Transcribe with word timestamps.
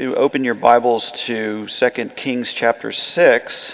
Open 0.00 0.44
your 0.44 0.54
Bibles 0.54 1.12
to 1.26 1.66
2 1.66 1.90
Kings 2.16 2.54
chapter 2.54 2.90
6. 2.90 3.72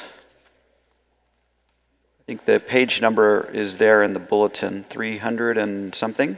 I 2.20 2.24
think 2.26 2.44
the 2.44 2.58
page 2.58 3.00
number 3.00 3.48
is 3.54 3.76
there 3.76 4.02
in 4.02 4.12
the 4.12 4.18
bulletin 4.18 4.84
300 4.90 5.56
and 5.56 5.94
something. 5.94 6.36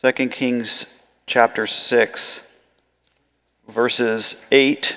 2 0.00 0.12
Kings 0.28 0.86
chapter 1.26 1.66
6, 1.66 2.40
verses 3.68 4.36
8 4.52 4.96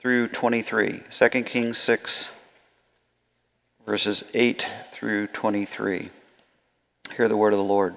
through 0.00 0.26
23. 0.30 1.04
2 1.08 1.28
Kings 1.44 1.78
6, 1.78 2.30
verses 3.86 4.24
8 4.34 4.66
through 4.92 5.28
23. 5.28 6.10
Hear 7.16 7.28
the 7.28 7.36
word 7.36 7.52
of 7.52 7.58
the 7.58 7.64
Lord. 7.64 7.94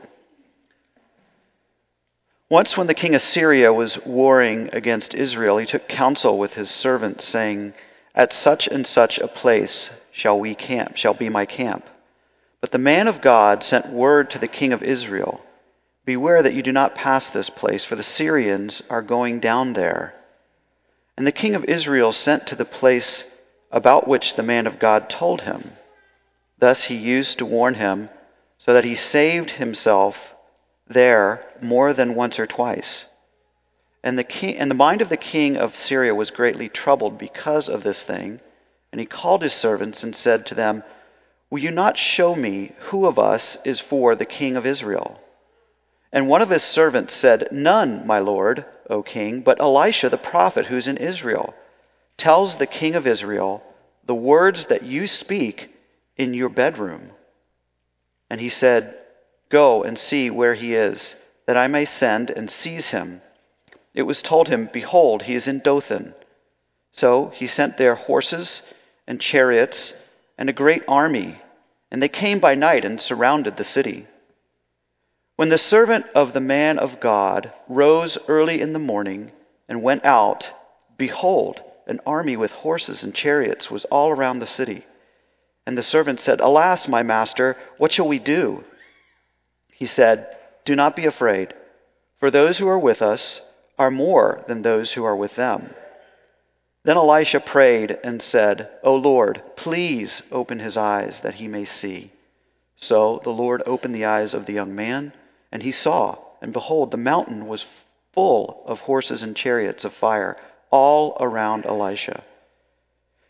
Once, 2.50 2.76
when 2.76 2.88
the 2.88 2.94
king 2.94 3.14
of 3.14 3.22
Syria 3.22 3.72
was 3.72 4.04
warring 4.06 4.70
against 4.74 5.14
Israel, 5.14 5.58
he 5.58 5.66
took 5.66 5.88
counsel 5.88 6.38
with 6.38 6.56
his 6.56 6.70
servants, 6.70 7.26
saying, 7.26 7.74
At 8.16 8.34
such 8.34 8.68
and 8.68 8.88
such 8.88 9.20
a 9.20 9.28
place 9.28 9.92
shall 10.12 10.40
we 10.40 10.56
camp, 10.56 10.98
shall 10.98 11.14
be 11.14 11.30
my 11.30 11.46
camp. 11.46 11.86
But 12.60 12.72
the 12.72 12.78
man 12.78 13.08
of 13.08 13.22
God 13.22 13.64
sent 13.64 13.94
word 13.94 14.32
to 14.32 14.40
the 14.40 14.48
king 14.48 14.74
of 14.74 14.84
Israel 14.84 15.42
Beware 16.10 16.42
that 16.42 16.56
you 16.56 16.64
do 16.64 16.72
not 16.72 16.96
pass 16.96 17.30
this 17.30 17.52
place, 17.52 17.86
for 17.86 17.96
the 17.96 18.02
Syrians 18.02 18.82
are 18.90 19.04
going 19.04 19.40
down 19.40 19.74
there. 19.74 20.16
And 21.16 21.28
the 21.28 21.32
king 21.32 21.54
of 21.54 21.66
Israel 21.66 22.12
sent 22.12 22.48
to 22.48 22.56
the 22.56 22.66
place 22.66 23.24
about 23.72 24.08
which 24.08 24.36
the 24.36 24.42
man 24.42 24.66
of 24.66 24.80
God 24.80 25.08
told 25.08 25.42
him. 25.42 25.74
Thus 26.58 26.86
he 26.86 26.96
used 26.96 27.38
to 27.38 27.46
warn 27.46 27.76
him, 27.76 28.10
so 28.58 28.74
that 28.74 28.86
he 28.86 28.96
saved 28.96 29.52
himself 29.52 30.18
there 30.90 31.46
more 31.62 31.94
than 31.94 32.16
once 32.16 32.40
or 32.40 32.48
twice. 32.48 33.06
And 34.04 34.18
the, 34.18 34.24
king, 34.24 34.58
and 34.58 34.72
the 34.72 34.76
mind 34.76 35.02
of 35.02 35.10
the 35.10 35.18
king 35.18 35.58
of 35.58 35.76
Syria 35.76 36.16
was 36.16 36.32
greatly 36.32 36.70
troubled 36.70 37.18
because 37.18 37.70
of 37.70 37.84
this 37.84 38.04
thing. 38.04 38.40
And 38.92 39.00
he 39.00 39.06
called 39.06 39.42
his 39.42 39.54
servants 39.54 40.04
and 40.04 40.16
said 40.16 40.46
to 40.48 40.56
them, 40.56 40.84
Will 41.50 41.60
you 41.60 41.72
not 41.72 41.98
show 41.98 42.36
me 42.36 42.74
who 42.90 43.06
of 43.06 43.20
us 43.20 43.58
is 43.66 43.80
for 43.80 44.16
the 44.16 44.26
king 44.26 44.56
of 44.56 44.66
Israel? 44.66 45.20
And 46.12 46.28
one 46.28 46.42
of 46.42 46.50
his 46.50 46.64
servants 46.64 47.14
said, 47.14 47.50
None, 47.52 48.08
my 48.08 48.20
lord, 48.20 48.66
O 48.90 49.04
king, 49.04 49.42
but 49.42 49.60
Elisha 49.60 50.10
the 50.10 50.18
prophet 50.18 50.68
who's 50.68 50.88
in 50.88 50.98
Israel 50.98 51.54
tells 52.18 52.56
the 52.56 52.68
king 52.68 52.96
of 52.96 53.06
Israel 53.06 53.64
the 54.06 54.16
words 54.16 54.66
that 54.66 54.84
you 54.84 55.08
speak 55.08 55.70
in 56.18 56.34
your 56.34 56.50
bedroom. 56.50 57.12
And 58.30 58.42
he 58.42 58.50
said, 58.50 58.96
Go 59.50 59.84
and 59.84 59.98
see 59.98 60.30
where 60.30 60.54
he 60.54 60.76
is, 60.76 61.16
that 61.48 61.58
I 61.58 61.68
may 61.68 61.86
send 61.86 62.30
and 62.30 62.50
seize 62.50 62.90
him. 62.90 63.22
It 63.94 64.04
was 64.04 64.22
told 64.22 64.48
him, 64.48 64.70
Behold, 64.72 65.24
he 65.24 65.34
is 65.34 65.48
in 65.48 65.60
Dothan. 65.60 66.14
So 66.92 67.32
he 67.34 67.48
sent 67.48 67.78
there 67.78 67.96
horses 67.96 68.62
and 69.08 69.20
chariots 69.20 69.94
and 70.38 70.50
a 70.50 70.54
great 70.54 70.84
army, 70.88 71.42
and 71.92 72.02
they 72.02 72.10
came 72.10 72.40
by 72.40 72.56
night 72.56 72.86
and 72.86 73.02
surrounded 73.02 73.58
the 73.58 73.64
city. 73.64 74.08
When 75.36 75.50
the 75.50 75.58
servant 75.58 76.06
of 76.14 76.34
the 76.34 76.40
man 76.40 76.78
of 76.78 77.00
God 77.00 77.52
rose 77.68 78.18
early 78.28 78.62
in 78.62 78.74
the 78.74 78.80
morning 78.80 79.32
and 79.68 79.82
went 79.82 80.06
out, 80.06 80.48
behold, 80.98 81.62
an 81.88 82.00
army 82.06 82.38
with 82.38 82.52
horses 82.52 83.04
and 83.04 83.16
chariots 83.16 83.72
was 83.72 83.86
all 83.86 84.12
around 84.12 84.40
the 84.40 84.48
city. 84.48 84.86
And 85.66 85.78
the 85.78 85.84
servant 85.84 86.20
said, 86.20 86.40
Alas, 86.40 86.88
my 86.88 87.04
master, 87.04 87.58
what 87.78 87.92
shall 87.92 88.08
we 88.08 88.20
do? 88.20 88.64
He 89.80 89.86
said, 89.86 90.36
Do 90.66 90.76
not 90.76 90.98
be 90.98 91.06
afraid, 91.06 91.54
for 92.20 92.30
those 92.30 92.58
who 92.58 92.68
are 92.68 92.78
with 92.78 93.02
us 93.02 93.40
are 93.78 93.90
more 93.90 94.44
than 94.46 94.62
those 94.62 94.92
who 94.92 95.06
are 95.06 95.16
with 95.16 95.38
them. 95.38 95.74
Then 96.84 96.98
Elisha 96.98 97.40
prayed 97.40 97.98
and 98.04 98.22
said, 98.22 98.70
O 98.84 98.94
Lord, 98.94 99.42
please 99.56 100.22
open 100.34 100.60
his 100.60 100.76
eyes 100.76 101.22
that 101.22 101.36
he 101.36 101.48
may 101.48 101.64
see. 101.64 102.12
So 102.76 103.22
the 103.24 103.30
Lord 103.30 103.64
opened 103.66 103.96
the 103.96 104.04
eyes 104.04 104.34
of 104.34 104.46
the 104.46 104.54
young 104.54 104.76
man 104.76 105.14
and 105.50 105.64
he 105.64 105.72
saw, 105.72 106.18
and 106.42 106.52
behold, 106.52 106.92
the 106.92 106.98
mountain 106.98 107.48
was 107.48 107.66
full 108.12 108.64
of 108.66 108.82
horses 108.82 109.24
and 109.24 109.34
chariots 109.34 109.86
of 109.86 109.94
fire 109.94 110.36
all 110.72 111.16
around 111.22 111.66
Elisha. 111.66 112.24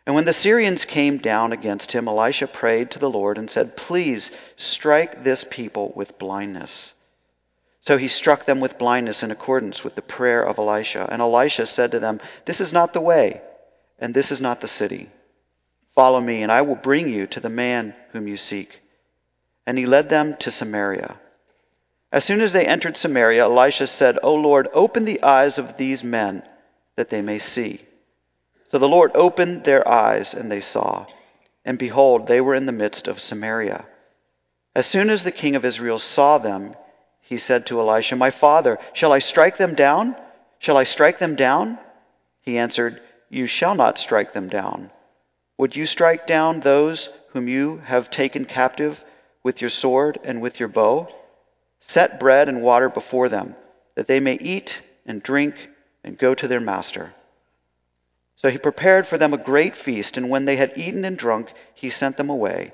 And 0.06 0.16
when 0.16 0.26
the 0.26 0.34
Syrians 0.34 0.86
came 0.86 1.18
down 1.18 1.52
against 1.52 1.92
him, 1.92 2.08
Elisha 2.08 2.48
prayed 2.48 2.92
to 2.92 3.00
the 3.00 3.10
Lord 3.10 3.38
and 3.38 3.50
said, 3.50 3.78
Please 3.78 4.32
strike 4.56 5.24
this 5.24 5.46
people 5.50 5.94
with 5.96 6.18
blindness. 6.18 6.94
So 7.82 7.98
he 7.98 8.08
struck 8.08 8.46
them 8.46 8.60
with 8.60 8.78
blindness 8.78 9.24
in 9.24 9.32
accordance 9.32 9.84
with 9.84 9.96
the 9.96 10.02
prayer 10.02 10.44
of 10.44 10.58
Elisha. 10.58 11.08
And 11.12 11.22
Elisha 11.22 11.66
said 11.66 11.92
to 11.92 12.00
them, 12.00 12.20
This 12.46 12.60
is 12.60 12.74
not 12.74 12.94
the 12.94 13.02
way, 13.02 13.42
and 14.00 14.14
this 14.14 14.32
is 14.32 14.42
not 14.42 14.62
the 14.62 14.68
city. 14.68 15.10
Follow 15.96 16.22
me, 16.22 16.44
and 16.44 16.52
I 16.52 16.62
will 16.62 16.76
bring 16.76 17.10
you 17.10 17.28
to 17.28 17.40
the 17.40 17.50
man 17.50 17.94
whom 18.12 18.28
you 18.28 18.38
seek. 18.38 18.82
And 19.66 19.78
he 19.78 19.86
led 19.86 20.10
them 20.10 20.36
to 20.40 20.52
Samaria. 20.52 21.20
As 22.12 22.26
soon 22.26 22.42
as 22.42 22.54
they 22.54 22.66
entered 22.66 22.98
Samaria, 22.98 23.44
Elisha 23.44 23.86
said, 23.86 24.18
O 24.24 24.34
Lord, 24.34 24.68
open 24.74 25.06
the 25.06 25.22
eyes 25.22 25.58
of 25.58 25.78
these 25.78 26.04
men 26.04 26.44
that 26.96 27.10
they 27.10 27.22
may 27.22 27.38
see. 27.38 27.86
So 28.72 28.78
the 28.78 28.88
Lord 28.88 29.12
opened 29.16 29.64
their 29.64 29.88
eyes, 29.88 30.34
and 30.34 30.52
they 30.52 30.62
saw. 30.62 31.08
And 31.66 31.78
behold, 31.78 32.28
they 32.28 32.40
were 32.42 32.56
in 32.56 32.66
the 32.66 32.72
midst 32.72 33.08
of 33.08 33.20
Samaria. 33.20 33.86
As 34.76 34.86
soon 34.86 35.10
as 35.10 35.24
the 35.24 35.32
king 35.32 35.56
of 35.56 35.66
Israel 35.66 35.98
saw 35.98 36.38
them, 36.38 36.76
he 37.22 37.38
said 37.38 37.66
to 37.68 37.80
Elisha, 37.80 38.16
My 38.16 38.30
father, 38.30 38.78
shall 38.94 39.12
I 39.12 39.20
strike 39.20 39.58
them 39.58 39.76
down? 39.76 40.16
Shall 40.60 40.78
I 40.78 40.84
strike 40.84 41.20
them 41.20 41.36
down? 41.36 41.80
He 42.42 42.58
answered, 42.58 43.02
You 43.30 43.48
shall 43.48 43.76
not 43.76 43.98
strike 43.98 44.34
them 44.34 44.50
down. 44.50 44.92
Would 45.58 45.76
you 45.76 45.86
strike 45.86 46.26
down 46.26 46.60
those 46.60 47.10
whom 47.34 47.48
you 47.48 47.78
have 47.86 48.10
taken 48.10 48.46
captive 48.46 49.04
with 49.44 49.62
your 49.62 49.70
sword 49.70 50.20
and 50.24 50.42
with 50.42 50.60
your 50.60 50.70
bow? 50.70 51.08
Set 51.82 52.20
bread 52.20 52.48
and 52.48 52.62
water 52.62 52.90
before 52.90 53.30
them, 53.30 53.56
that 53.96 54.08
they 54.08 54.20
may 54.20 54.36
eat 54.36 54.82
and 55.06 55.24
drink 55.24 55.56
and 56.04 56.18
go 56.18 56.34
to 56.36 56.48
their 56.48 56.60
master. 56.60 57.14
So 58.42 58.50
he 58.50 58.58
prepared 58.58 59.06
for 59.06 59.18
them 59.18 59.34
a 59.34 59.38
great 59.38 59.76
feast, 59.76 60.16
and 60.16 60.30
when 60.30 60.46
they 60.46 60.56
had 60.56 60.78
eaten 60.78 61.04
and 61.04 61.18
drunk, 61.18 61.52
he 61.76 61.90
sent 61.90 62.16
them 62.16 62.30
away, 62.30 62.74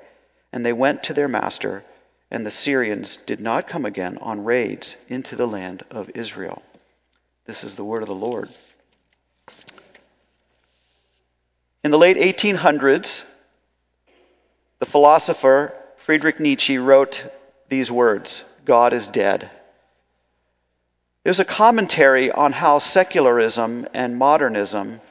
and 0.53 0.63
they 0.63 0.73
went 0.73 1.01
to 1.03 1.13
their 1.13 1.27
master, 1.27 1.83
and 2.29 2.45
the 2.45 2.51
Syrians 2.51 3.17
did 3.25 3.39
not 3.39 3.67
come 3.67 3.83
again 3.83 4.19
on 4.21 4.45
raids 4.45 4.95
into 5.07 5.35
the 5.35 5.47
land 5.47 5.83
of 5.89 6.11
Israel. 6.13 6.61
This 7.47 7.63
is 7.63 7.75
the 7.75 7.83
word 7.83 8.03
of 8.03 8.07
the 8.07 8.13
Lord. 8.13 8.49
In 11.83 11.89
the 11.89 11.97
late 11.97 12.17
1800s, 12.17 13.23
the 14.79 14.85
philosopher 14.85 15.73
Friedrich 16.05 16.39
Nietzsche 16.39 16.77
wrote 16.77 17.25
these 17.69 17.89
words 17.89 18.43
God 18.65 18.93
is 18.93 19.07
dead. 19.07 19.49
It 21.23 21.29
was 21.29 21.39
a 21.39 21.45
commentary 21.45 22.31
on 22.31 22.51
how 22.51 22.77
secularism 22.77 23.87
and 23.95 24.17
modernism 24.17 25.01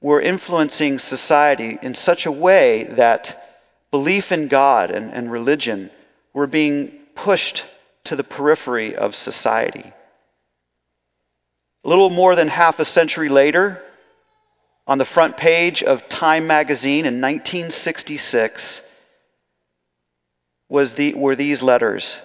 were 0.00 0.20
influencing 0.20 0.98
society 0.98 1.78
in 1.82 1.94
such 1.94 2.26
a 2.26 2.32
way 2.32 2.84
that 2.84 3.36
belief 3.90 4.32
in 4.32 4.48
God 4.48 4.90
and, 4.90 5.12
and 5.12 5.30
religion 5.30 5.90
were 6.32 6.46
being 6.46 6.92
pushed 7.14 7.64
to 8.04 8.16
the 8.16 8.24
periphery 8.24 8.96
of 8.96 9.14
society. 9.14 9.92
A 11.84 11.88
little 11.88 12.10
more 12.10 12.34
than 12.34 12.48
half 12.48 12.78
a 12.78 12.84
century 12.84 13.28
later, 13.28 13.82
on 14.86 14.98
the 14.98 15.04
front 15.04 15.36
page 15.36 15.82
of 15.82 16.08
Time 16.08 16.46
magazine 16.46 17.06
in 17.06 17.20
1966, 17.20 18.82
was 20.68 20.94
the, 20.94 21.14
were 21.14 21.36
these 21.36 21.62
letters 21.62 22.16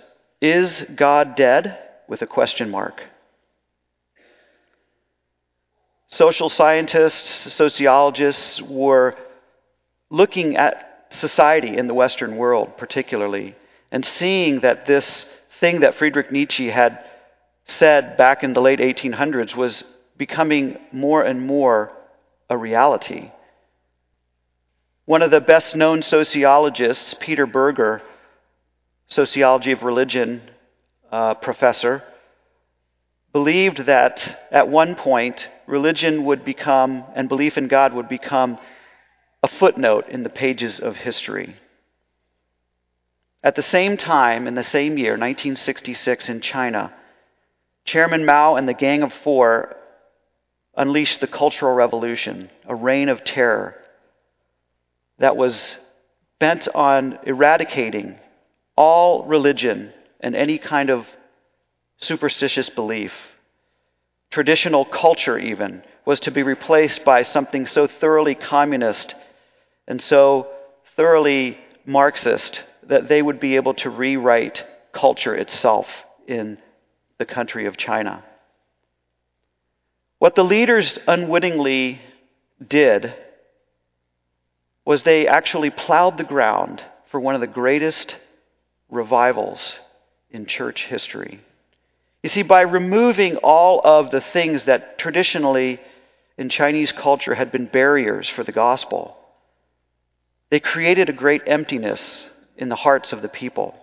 is 0.41 0.83
God 0.95 1.35
dead? 1.35 1.79
With 2.07 2.21
a 2.21 2.27
question 2.27 2.69
mark. 2.69 3.01
Social 6.07 6.49
scientists, 6.49 7.53
sociologists 7.53 8.61
were 8.61 9.15
looking 10.09 10.55
at 10.55 11.07
society 11.09 11.77
in 11.77 11.87
the 11.87 11.93
Western 11.93 12.37
world, 12.37 12.77
particularly, 12.77 13.55
and 13.91 14.05
seeing 14.05 14.59
that 14.59 14.85
this 14.85 15.25
thing 15.59 15.79
that 15.81 15.95
Friedrich 15.95 16.31
Nietzsche 16.31 16.69
had 16.69 17.03
said 17.65 18.17
back 18.17 18.43
in 18.43 18.53
the 18.53 18.61
late 18.61 18.79
1800s 18.79 19.55
was 19.55 19.83
becoming 20.17 20.77
more 20.91 21.23
and 21.23 21.45
more 21.45 21.91
a 22.49 22.57
reality. 22.57 23.31
One 25.05 25.21
of 25.21 25.31
the 25.31 25.41
best 25.41 25.75
known 25.75 26.01
sociologists, 26.01 27.15
Peter 27.19 27.45
Berger, 27.45 28.01
sociology 29.07 29.71
of 29.71 29.83
religion 29.83 30.41
uh, 31.11 31.35
professor, 31.35 32.03
believed 33.35 33.79
that 33.79 34.47
at 34.49 34.69
one 34.69 34.95
point 34.95 35.49
religion 35.67 36.23
would 36.23 36.45
become, 36.45 37.03
and 37.15 37.27
belief 37.27 37.57
in 37.57 37.67
God 37.67 37.93
would 37.93 38.07
become, 38.07 38.57
a 39.43 39.47
footnote 39.49 40.07
in 40.07 40.23
the 40.23 40.29
pages 40.29 40.79
of 40.79 40.95
history. 40.95 41.53
At 43.43 43.55
the 43.55 43.61
same 43.61 43.97
time, 43.97 44.47
in 44.47 44.55
the 44.55 44.63
same 44.63 44.97
year, 44.97 45.17
1966, 45.17 46.29
in 46.29 46.39
China, 46.39 46.93
Chairman 47.83 48.23
Mao 48.23 48.55
and 48.55 48.69
the 48.69 48.73
Gang 48.73 49.03
of 49.03 49.11
Four 49.11 49.75
unleashed 50.77 51.19
the 51.19 51.27
Cultural 51.27 51.75
Revolution, 51.75 52.49
a 52.65 52.73
reign 52.73 53.09
of 53.09 53.25
terror 53.25 53.75
that 55.19 55.35
was 55.35 55.75
bent 56.39 56.69
on 56.73 57.19
eradicating 57.23 58.15
all 58.77 59.25
religion 59.25 59.91
and 60.21 60.37
any 60.37 60.57
kind 60.57 60.89
of 60.89 61.05
superstitious 61.97 62.69
belief. 62.69 63.13
Traditional 64.29 64.85
culture, 64.85 65.37
even, 65.37 65.83
was 66.05 66.19
to 66.21 66.31
be 66.31 66.43
replaced 66.43 67.05
by 67.05 67.23
something 67.23 67.65
so 67.65 67.87
thoroughly 67.87 68.35
communist 68.35 69.15
and 69.87 70.01
so 70.01 70.47
thoroughly 70.95 71.57
Marxist 71.85 72.61
that 72.83 73.07
they 73.07 73.21
would 73.21 73.39
be 73.39 73.55
able 73.55 73.73
to 73.75 73.89
rewrite 73.89 74.65
culture 74.91 75.35
itself 75.35 75.87
in 76.27 76.57
the 77.17 77.25
country 77.25 77.65
of 77.65 77.77
China. 77.77 78.23
What 80.19 80.35
the 80.35 80.43
leaders 80.43 80.97
unwittingly 81.07 82.01
did 82.65 83.13
was 84.85 85.03
they 85.03 85.27
actually 85.27 85.69
plowed 85.69 86.17
the 86.17 86.23
ground 86.23 86.83
for 87.09 87.19
one 87.19 87.35
of 87.35 87.41
the 87.41 87.47
greatest 87.47 88.15
revivals 88.89 89.79
in 90.29 90.45
church 90.45 90.85
history. 90.85 91.41
You 92.25 92.29
see, 92.29 92.41
by 92.41 92.61
removing 92.61 93.35
all 93.35 93.79
of 93.83 94.09
the 94.09 94.19
things 94.19 94.65
that 94.65 94.97
traditionally 94.97 95.79
in 96.39 96.49
Chinese 96.49 96.91
culture 96.91 97.35
had 97.35 97.51
been 97.51 97.67
barriers 97.67 98.27
for 98.27 98.43
the 98.43 98.51
gospel, 98.51 99.15
they 100.49 100.59
created 100.59 101.07
a 101.07 101.13
great 101.13 101.43
emptiness 101.45 102.27
in 102.57 102.67
the 102.67 102.75
hearts 102.75 103.13
of 103.13 103.21
the 103.21 103.29
people. 103.29 103.79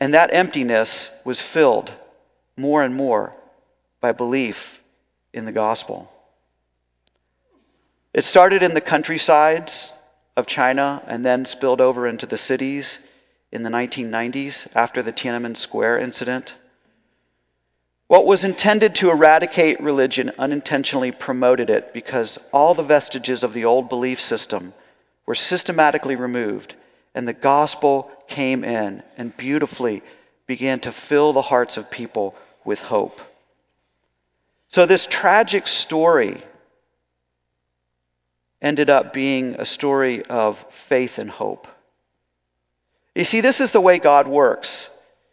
And 0.00 0.14
that 0.14 0.34
emptiness 0.34 1.08
was 1.24 1.40
filled 1.40 1.92
more 2.56 2.82
and 2.82 2.96
more 2.96 3.32
by 4.00 4.10
belief 4.10 4.56
in 5.32 5.44
the 5.44 5.52
gospel. 5.52 6.10
It 8.12 8.24
started 8.24 8.64
in 8.64 8.74
the 8.74 8.80
countrysides 8.80 9.92
of 10.36 10.48
China 10.48 11.00
and 11.06 11.24
then 11.24 11.44
spilled 11.44 11.80
over 11.80 12.08
into 12.08 12.26
the 12.26 12.36
cities 12.36 12.98
in 13.56 13.62
the 13.62 13.70
1990s 13.70 14.68
after 14.74 15.02
the 15.02 15.12
Tiananmen 15.12 15.56
Square 15.56 16.00
incident. 16.00 16.54
What 18.06 18.26
was 18.26 18.44
intended 18.44 18.94
to 18.96 19.10
eradicate 19.10 19.80
religion 19.80 20.30
unintentionally 20.38 21.10
promoted 21.10 21.70
it 21.70 21.94
because 21.94 22.38
all 22.52 22.74
the 22.74 22.82
vestiges 22.82 23.42
of 23.42 23.54
the 23.54 23.64
old 23.64 23.88
belief 23.88 24.20
system 24.20 24.74
were 25.24 25.34
systematically 25.34 26.16
removed, 26.16 26.74
and 27.14 27.26
the 27.26 27.32
gospel 27.32 28.10
came 28.28 28.62
in 28.62 29.02
and 29.16 29.34
beautifully 29.38 30.02
began 30.46 30.78
to 30.80 30.92
fill 30.92 31.32
the 31.32 31.42
hearts 31.42 31.78
of 31.78 31.90
people 31.90 32.34
with 32.66 32.78
hope. 32.78 33.18
So, 34.68 34.84
this 34.84 35.06
tragic 35.06 35.66
story 35.66 36.44
ended 38.60 38.90
up 38.90 39.14
being 39.14 39.54
a 39.54 39.64
story 39.64 40.22
of 40.26 40.62
faith 40.88 41.16
and 41.16 41.30
hope. 41.30 41.66
You 43.16 43.24
see, 43.24 43.40
this 43.40 43.60
is 43.60 43.72
the 43.72 43.80
way 43.80 43.98
God 43.98 44.28
works. 44.28 44.90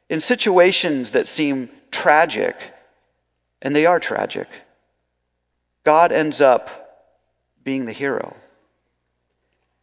In 0.10 0.22
situations 0.22 1.12
that 1.12 1.28
seem 1.28 1.70
tragic, 1.92 2.56
and 3.62 3.76
they 3.76 3.86
are 3.86 4.00
tragic, 4.00 4.48
God 5.84 6.14
ends 6.14 6.40
up 6.40 6.70
being 7.64 7.86
the 7.86 7.92
hero. 7.92 8.38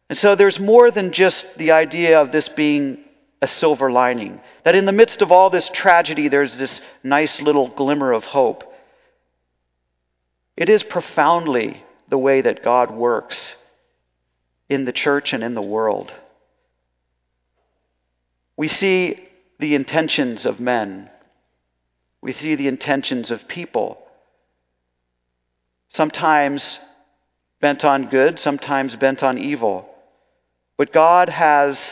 And 0.09 0.17
so 0.17 0.35
there's 0.35 0.59
more 0.59 0.89
than 0.89 1.11
just 1.11 1.45
the 1.57 1.71
idea 1.71 2.19
of 2.19 2.31
this 2.31 2.49
being 2.49 3.03
a 3.39 3.47
silver 3.47 3.91
lining. 3.91 4.41
That 4.63 4.75
in 4.75 4.85
the 4.85 4.91
midst 4.91 5.21
of 5.21 5.31
all 5.31 5.51
this 5.51 5.69
tragedy, 5.69 6.27
there's 6.27 6.57
this 6.57 6.81
nice 7.03 7.39
little 7.39 7.67
glimmer 7.67 8.13
of 8.13 8.23
hope. 8.23 8.63
It 10.57 10.69
is 10.69 10.81
profoundly 10.81 11.83
the 12.09 12.17
way 12.17 12.41
that 12.41 12.63
God 12.63 12.89
works 12.89 13.55
in 14.69 14.85
the 14.85 14.91
church 14.91 15.33
and 15.33 15.43
in 15.43 15.53
the 15.53 15.61
world. 15.61 16.11
We 18.61 18.67
see 18.67 19.17
the 19.57 19.73
intentions 19.73 20.45
of 20.45 20.59
men, 20.59 21.09
we 22.21 22.31
see 22.31 22.53
the 22.53 22.67
intentions 22.67 23.31
of 23.31 23.47
people. 23.47 23.97
Sometimes 25.89 26.77
bent 27.59 27.83
on 27.83 28.07
good, 28.09 28.37
sometimes 28.37 28.95
bent 28.95 29.23
on 29.23 29.39
evil. 29.39 29.89
But 30.77 30.93
God 30.93 31.27
has 31.29 31.91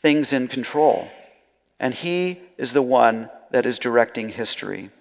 things 0.00 0.32
in 0.32 0.46
control, 0.46 1.08
and 1.80 1.92
He 1.92 2.40
is 2.56 2.72
the 2.72 2.82
one 2.82 3.28
that 3.50 3.66
is 3.66 3.80
directing 3.80 4.28
history. 4.28 4.92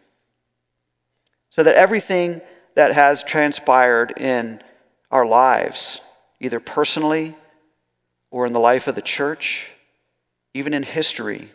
So 1.51 1.61
that 1.61 1.75
everything 1.75 2.41
that 2.73 2.93
has 2.93 3.21
transpired 3.21 4.17
in 4.17 4.63
our 5.11 5.27
lives, 5.27 6.01
either 6.39 6.59
personally 6.59 7.37
or 8.31 8.47
in 8.47 8.53
the 8.53 8.59
life 8.59 8.87
of 8.87 8.95
the 8.95 9.03
church, 9.03 9.67
even 10.59 10.73
in 10.73 10.83
history, 10.83 11.49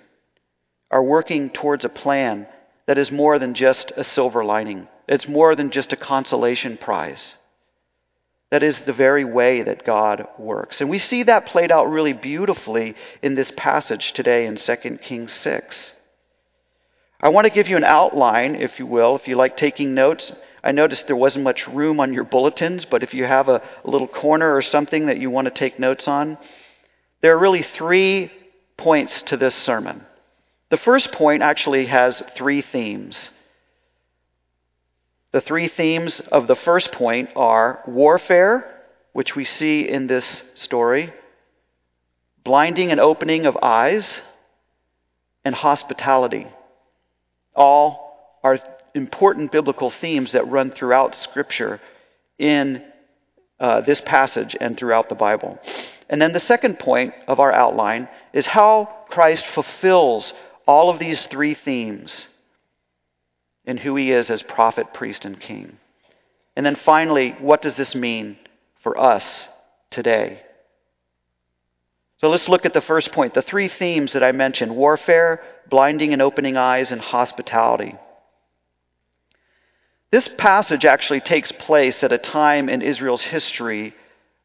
are 0.90 1.02
working 1.02 1.50
towards 1.50 1.84
a 1.84 1.90
plan 1.90 2.46
that 2.86 2.98
is 2.98 3.12
more 3.12 3.38
than 3.38 3.54
just 3.54 3.92
a 3.96 4.04
silver 4.04 4.42
lining. 4.44 4.88
It's 5.06 5.28
more 5.28 5.54
than 5.54 5.70
just 5.70 5.92
a 5.92 5.96
consolation 5.96 6.78
prize. 6.78 7.34
That 8.50 8.62
is 8.62 8.80
the 8.80 8.92
very 8.92 9.24
way 9.24 9.62
that 9.62 9.84
God 9.84 10.26
works. 10.38 10.80
And 10.80 10.88
we 10.88 10.98
see 10.98 11.24
that 11.24 11.46
played 11.46 11.70
out 11.70 11.90
really 11.90 12.14
beautifully 12.14 12.94
in 13.22 13.34
this 13.34 13.50
passage 13.50 14.12
today 14.14 14.46
in 14.46 14.56
2 14.56 14.76
Kings 15.02 15.32
6. 15.34 15.92
I 17.20 17.28
want 17.28 17.46
to 17.46 17.52
give 17.52 17.68
you 17.68 17.76
an 17.76 17.84
outline, 17.84 18.54
if 18.54 18.78
you 18.78 18.86
will, 18.86 19.16
if 19.16 19.28
you 19.28 19.36
like 19.36 19.56
taking 19.56 19.92
notes. 19.92 20.32
I 20.62 20.72
noticed 20.72 21.06
there 21.06 21.16
wasn't 21.16 21.44
much 21.44 21.68
room 21.68 22.00
on 22.00 22.14
your 22.14 22.24
bulletins, 22.24 22.86
but 22.86 23.02
if 23.02 23.12
you 23.12 23.24
have 23.24 23.48
a, 23.48 23.60
a 23.84 23.90
little 23.90 24.08
corner 24.08 24.54
or 24.54 24.62
something 24.62 25.06
that 25.06 25.18
you 25.18 25.28
want 25.30 25.46
to 25.46 25.50
take 25.50 25.78
notes 25.78 26.08
on, 26.08 26.38
there 27.20 27.34
are 27.34 27.38
really 27.38 27.62
three 27.62 28.30
points 28.76 29.23
to 29.23 29.37
this 29.37 29.55
sermon. 29.55 30.05
The 30.71 30.76
first 30.76 31.12
point 31.12 31.43
actually 31.43 31.87
has 31.87 32.23
three 32.35 32.61
themes. 32.61 33.31
The 35.32 35.41
three 35.41 35.69
themes 35.69 36.21
of 36.32 36.47
the 36.47 36.56
first 36.56 36.93
point 36.93 37.31
are 37.37 37.82
warfare, 37.87 38.82
which 39.12 39.35
we 39.35 39.44
see 39.44 39.88
in 39.88 40.06
this 40.06 40.43
story, 40.55 41.12
blinding 42.44 42.91
and 42.91 43.00
opening 43.00 43.47
of 43.47 43.56
eyes, 43.62 44.21
and 45.44 45.55
hospitality. 45.55 46.47
All 47.55 48.38
are 48.43 48.59
important 48.95 49.52
biblical 49.52 49.90
themes 49.90 50.33
that 50.33 50.49
run 50.49 50.71
throughout 50.71 51.14
Scripture 51.14 51.81
in 52.38 52.83
uh, 53.61 53.80
this 53.82 54.00
passage 54.00 54.56
and 54.61 54.76
throughout 54.76 55.08
the 55.08 55.14
Bible. 55.14 55.58
And 56.08 56.20
then 56.20 56.32
the 56.32 56.40
second 56.40 56.78
point 56.78 57.14
of 57.28 57.40
our 57.40 57.52
outline 57.52 58.08
is 58.32 58.46
how 58.46 58.88
Christ 59.08 59.46
fulfills 59.46 60.32
all 60.66 60.90
of 60.90 60.99
these 60.99 61.26
three 61.26 61.54
themes 61.54 62.28
in 63.64 63.78
who 63.78 63.96
he 63.96 64.11
is 64.11 64.30
as 64.30 64.42
prophet, 64.42 64.92
priest, 64.92 65.25
and 65.25 65.40
king. 65.40 65.78
And 66.56 66.64
then 66.64 66.76
finally, 66.76 67.34
what 67.40 67.62
does 67.62 67.76
this 67.76 67.94
mean 67.94 68.38
for 68.82 68.99
us 68.99 69.49
today? 69.90 70.42
So 72.20 72.28
let's 72.28 72.49
look 72.49 72.64
at 72.64 72.73
the 72.73 72.80
first 72.80 73.12
point 73.12 73.34
the 73.34 73.42
three 73.42 73.68
themes 73.68 74.12
that 74.12 74.23
I 74.23 74.32
mentioned 74.32 74.76
warfare, 74.76 75.42
blinding 75.68 76.12
and 76.12 76.23
opening 76.23 76.56
eyes, 76.56 76.92
and 76.92 77.00
hospitality. 77.00 77.96
This 80.14 80.28
passage 80.28 80.85
actually 80.85 81.23
takes 81.23 81.50
place 81.50 82.04
at 82.04 82.12
a 82.12 82.18
time 82.18 82.68
in 82.68 82.83
Israel's 82.83 83.25
history 83.25 83.97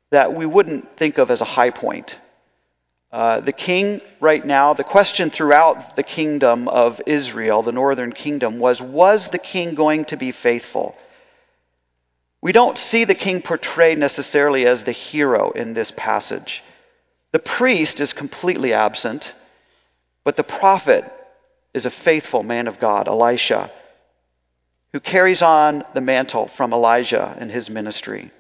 that 0.10 0.34
we 0.34 0.48
wouldn't 0.48 0.98
think 0.98 1.20
of 1.20 1.30
as 1.30 1.42
a 1.42 1.54
high 1.58 1.70
point. 1.70 2.18
Uh, 3.12 3.42
the 3.42 3.52
king, 3.52 4.02
right 4.20 4.44
now, 4.44 4.74
the 4.74 4.84
question 4.84 5.30
throughout 5.30 5.96
the 5.96 6.02
kingdom 6.02 6.68
of 6.68 7.00
Israel, 7.06 7.62
the 7.62 7.72
northern 7.72 8.12
kingdom, 8.12 8.58
was 8.58 8.82
Was 8.82 9.28
the 9.28 9.38
king 9.38 9.76
going 9.76 10.06
to 10.06 10.18
be 10.18 10.32
faithful? 10.32 10.96
We 12.42 12.52
don't 12.52 12.80
see 12.80 13.06
the 13.06 13.14
king 13.14 13.44
portrayed 13.44 14.00
necessarily 14.00 14.66
as 14.66 14.86
the 14.86 14.92
hero 14.92 15.52
in 15.52 15.76
this 15.76 15.92
passage. 15.96 16.64
The 17.32 17.46
priest 17.58 18.00
is 18.02 18.12
completely 18.12 18.74
absent, 18.74 19.36
but 20.24 20.36
the 20.36 20.52
prophet 20.60 21.04
is 21.76 21.86
a 21.86 21.92
faithful 21.92 22.42
man 22.42 22.66
of 22.66 22.80
God, 22.80 23.08
Elisha, 23.08 23.72
who 24.94 25.00
carries 25.00 25.42
on 25.42 25.84
the 25.94 26.02
mantle 26.02 26.50
from 26.58 26.74
Elijah 26.74 27.38
in 27.40 27.50
his 27.50 27.70
ministry. 27.70 28.32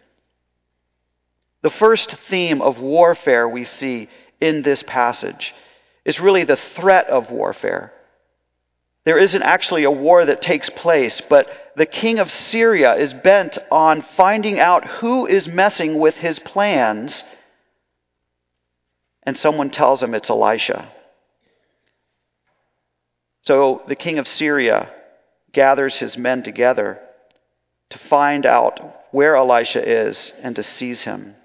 The 1.62 1.70
first 1.70 2.15
theme 2.29 2.62
of 2.62 2.79
warfare 2.79 3.48
we 3.48 3.65
see 3.65 4.10
in 4.39 4.62
this 4.62 4.82
passage 4.84 5.53
is 6.06 6.20
really 6.20 6.44
the 6.44 6.56
threat 6.56 7.08
of 7.08 7.29
warfare. 7.29 7.94
There 9.06 9.18
isn't 9.18 9.44
actually 9.44 9.84
a 9.84 9.91
war 9.91 10.25
that 10.25 10.41
takes 10.41 10.70
place, 10.70 11.22
but 11.29 11.50
the 11.75 11.86
king 11.86 12.20
of 12.20 12.32
Syria 12.32 12.96
is 12.96 13.13
bent 13.13 13.58
on 13.72 14.01
finding 14.15 14.60
out 14.60 14.86
who 14.86 15.25
is 15.25 15.48
messing 15.48 16.00
with 16.00 16.15
his 16.15 16.39
plans, 16.39 17.24
and 19.24 19.38
someone 19.38 19.70
tells 19.70 20.01
him 20.01 20.13
it's 20.13 20.29
Elisha. 20.29 20.91
So 23.44 23.82
the 23.88 23.96
king 23.96 24.20
of 24.20 24.27
Syria 24.27 24.91
gathers 25.53 25.98
his 25.98 26.18
men 26.18 26.44
together 26.44 27.00
to 27.89 27.98
find 27.98 28.46
out 28.46 28.79
where 29.12 29.36
Elisha 29.36 29.88
is 29.88 30.32
and 30.41 30.56
to 30.56 30.63
seize 30.63 31.01
him. 31.01 31.36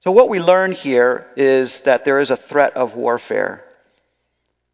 So, 0.00 0.10
what 0.12 0.28
we 0.28 0.40
learn 0.40 0.72
here 0.72 1.26
is 1.36 1.80
that 1.80 2.04
there 2.04 2.20
is 2.20 2.30
a 2.30 2.36
threat 2.36 2.74
of 2.76 2.94
warfare. 2.94 3.64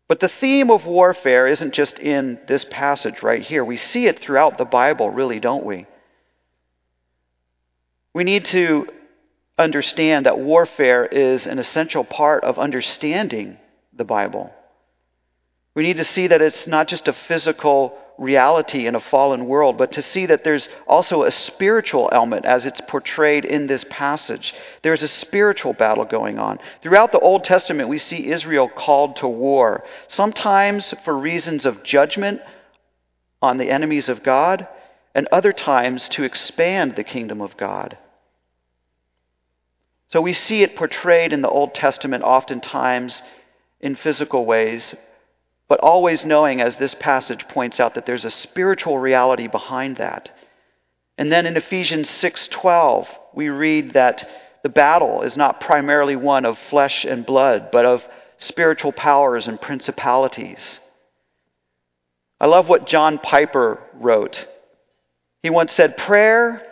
But 0.06 0.20
the 0.20 0.28
theme 0.28 0.70
of 0.70 0.84
warfare 0.84 1.46
isn't 1.46 1.72
just 1.72 1.98
in 1.98 2.38
this 2.46 2.64
passage 2.70 3.22
right 3.22 3.42
here. 3.42 3.64
We 3.64 3.78
see 3.78 4.06
it 4.06 4.20
throughout 4.20 4.58
the 4.58 4.66
Bible, 4.66 5.10
really, 5.10 5.40
don't 5.40 5.64
we? 5.64 5.86
We 8.12 8.22
need 8.22 8.44
to 8.46 8.86
understand 9.58 10.26
that 10.26 10.38
warfare 10.38 11.06
is 11.06 11.46
an 11.46 11.58
essential 11.58 12.04
part 12.04 12.44
of 12.44 12.58
understanding 12.58 13.58
the 13.92 14.04
Bible. 14.04 14.52
We 15.74 15.82
need 15.82 15.96
to 15.96 16.04
see 16.04 16.28
that 16.28 16.40
it's 16.40 16.66
not 16.66 16.88
just 16.88 17.08
a 17.08 17.12
physical 17.12 17.98
reality 18.16 18.86
in 18.86 18.94
a 18.94 19.00
fallen 19.00 19.46
world, 19.46 19.76
but 19.76 19.92
to 19.92 20.02
see 20.02 20.26
that 20.26 20.44
there's 20.44 20.68
also 20.86 21.24
a 21.24 21.30
spiritual 21.32 22.08
element 22.12 22.44
as 22.44 22.64
it's 22.64 22.80
portrayed 22.82 23.44
in 23.44 23.66
this 23.66 23.84
passage. 23.90 24.54
There's 24.82 25.02
a 25.02 25.08
spiritual 25.08 25.72
battle 25.72 26.04
going 26.04 26.38
on. 26.38 26.60
Throughout 26.80 27.10
the 27.10 27.18
Old 27.18 27.42
Testament, 27.42 27.88
we 27.88 27.98
see 27.98 28.30
Israel 28.30 28.68
called 28.68 29.16
to 29.16 29.28
war, 29.28 29.84
sometimes 30.06 30.94
for 31.04 31.16
reasons 31.16 31.66
of 31.66 31.82
judgment 31.82 32.40
on 33.42 33.56
the 33.56 33.70
enemies 33.70 34.08
of 34.08 34.22
God, 34.22 34.68
and 35.14 35.28
other 35.30 35.52
times 35.52 36.08
to 36.10 36.24
expand 36.24 36.94
the 36.94 37.04
kingdom 37.04 37.40
of 37.40 37.56
God. 37.56 37.98
So 40.08 40.20
we 40.20 40.32
see 40.32 40.62
it 40.62 40.76
portrayed 40.76 41.32
in 41.32 41.42
the 41.42 41.48
Old 41.48 41.74
Testament 41.74 42.22
oftentimes 42.22 43.22
in 43.80 43.96
physical 43.96 44.46
ways, 44.46 44.94
but 45.68 45.80
always 45.80 46.24
knowing, 46.24 46.60
as 46.60 46.76
this 46.76 46.94
passage 46.94 47.48
points 47.48 47.80
out, 47.80 47.94
that 47.94 48.06
there's 48.06 48.24
a 48.24 48.30
spiritual 48.30 48.98
reality 48.98 49.46
behind 49.46 49.96
that. 49.96 50.30
And 51.16 51.32
then 51.32 51.46
in 51.46 51.56
Ephesians 51.56 52.10
6:12, 52.10 53.08
we 53.32 53.48
read 53.48 53.92
that 53.92 54.28
the 54.62 54.68
battle 54.68 55.22
is 55.22 55.36
not 55.36 55.60
primarily 55.60 56.16
one 56.16 56.44
of 56.44 56.58
flesh 56.58 57.04
and 57.04 57.24
blood, 57.24 57.70
but 57.70 57.84
of 57.84 58.06
spiritual 58.38 58.92
powers 58.92 59.46
and 59.46 59.60
principalities. 59.60 60.80
I 62.40 62.46
love 62.46 62.68
what 62.68 62.86
John 62.86 63.18
Piper 63.18 63.82
wrote. 63.94 64.46
He 65.42 65.50
once 65.50 65.72
said, 65.72 65.96
Prayer 65.96 66.62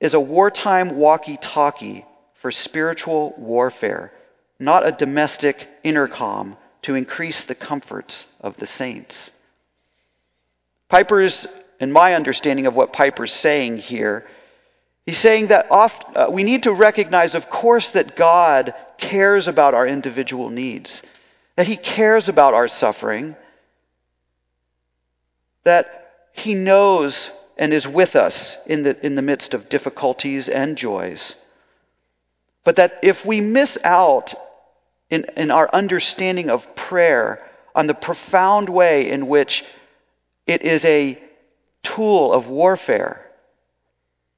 is 0.00 0.14
a 0.14 0.20
wartime 0.20 0.96
walkie 0.96 1.38
talkie 1.38 2.04
for 2.40 2.50
spiritual 2.50 3.34
warfare, 3.36 4.12
not 4.58 4.86
a 4.86 4.92
domestic 4.92 5.68
intercom 5.82 6.56
to 6.82 6.94
increase 6.94 7.42
the 7.44 7.54
comforts 7.54 8.26
of 8.40 8.56
the 8.56 8.66
saints. 8.66 9.30
Piper's, 10.88 11.46
in 11.80 11.90
my 11.92 12.14
understanding 12.14 12.66
of 12.66 12.74
what 12.74 12.92
Piper's 12.92 13.32
saying 13.32 13.78
here, 13.78 14.26
he's 15.06 15.18
saying 15.18 15.46
that 15.48 15.70
oft, 15.70 16.04
uh, 16.14 16.26
we 16.30 16.44
need 16.44 16.64
to 16.64 16.72
recognize, 16.72 17.34
of 17.34 17.48
course, 17.48 17.88
that 17.90 18.16
God 18.16 18.74
cares 18.98 19.48
about 19.48 19.74
our 19.74 19.86
individual 19.86 20.50
needs, 20.50 21.02
that 21.56 21.66
He 21.66 21.76
cares 21.76 22.28
about 22.28 22.54
our 22.54 22.68
suffering, 22.68 23.36
that 25.64 26.10
He 26.32 26.54
knows 26.54 27.30
and 27.56 27.72
is 27.72 27.86
with 27.86 28.16
us 28.16 28.56
in 28.66 28.82
the, 28.82 29.06
in 29.06 29.14
the 29.14 29.22
midst 29.22 29.54
of 29.54 29.68
difficulties 29.68 30.48
and 30.48 30.76
joys. 30.76 31.36
But 32.64 32.76
that 32.76 32.98
if 33.02 33.24
we 33.24 33.40
miss 33.40 33.78
out 33.84 34.34
in, 35.12 35.26
in 35.36 35.50
our 35.50 35.68
understanding 35.74 36.48
of 36.48 36.64
prayer 36.74 37.46
on 37.74 37.86
the 37.86 37.94
profound 37.94 38.70
way 38.70 39.10
in 39.10 39.28
which 39.28 39.62
it 40.46 40.62
is 40.62 40.82
a 40.86 41.22
tool 41.82 42.32
of 42.32 42.46
warfare, 42.46 43.20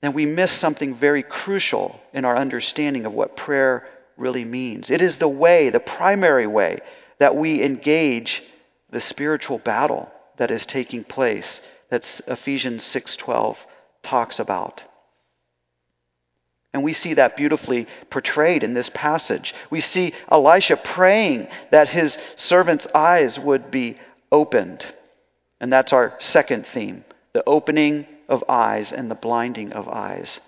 then 0.03 0.13
we 0.15 0.27
miss 0.27 0.51
something 0.51 0.97
very 0.97 1.23
crucial 1.23 2.01
in 2.13 2.25
our 2.25 2.37
understanding 2.37 3.07
of 3.07 3.13
what 3.13 3.37
prayer 3.37 3.87
really 4.17 4.45
means. 4.45 4.91
It 4.91 5.01
is 5.01 5.17
the 5.17 5.29
way, 5.29 5.71
the 5.71 5.79
primary 5.79 6.49
way, 6.49 6.81
that 7.21 7.37
we 7.37 7.63
engage 7.63 8.43
the 8.91 9.01
spiritual 9.01 9.59
battle 9.59 10.11
that 10.39 10.51
is 10.51 10.67
taking 10.67 11.05
place 11.05 11.61
that 11.91 12.21
Ephesians 12.27 12.83
6:12 12.83 13.57
talks 14.03 14.41
about. 14.41 14.83
And 16.75 16.83
we 16.83 16.93
see 16.93 17.15
that 17.15 17.37
beautifully 17.37 17.87
portrayed 18.11 18.65
in 18.65 18.75
this 18.75 18.91
passage. 18.91 19.55
We 19.71 19.81
see 19.81 20.13
Elisha 20.31 20.77
praying 20.77 21.47
that 21.71 21.89
his 21.89 22.19
servant's 22.35 22.89
eyes 22.93 23.39
would 23.39 23.71
be 23.71 23.99
opened. 24.33 24.85
And 25.61 25.73
that's 25.73 25.93
our 25.93 26.15
second 26.19 26.67
theme 26.67 27.05
the 27.33 27.45
opening 27.49 28.07
of 28.29 28.45
eyes 28.49 28.93
and 28.93 29.11
the 29.11 29.17
blinding 29.17 29.73
of 29.73 29.89
eyes. 29.89 30.41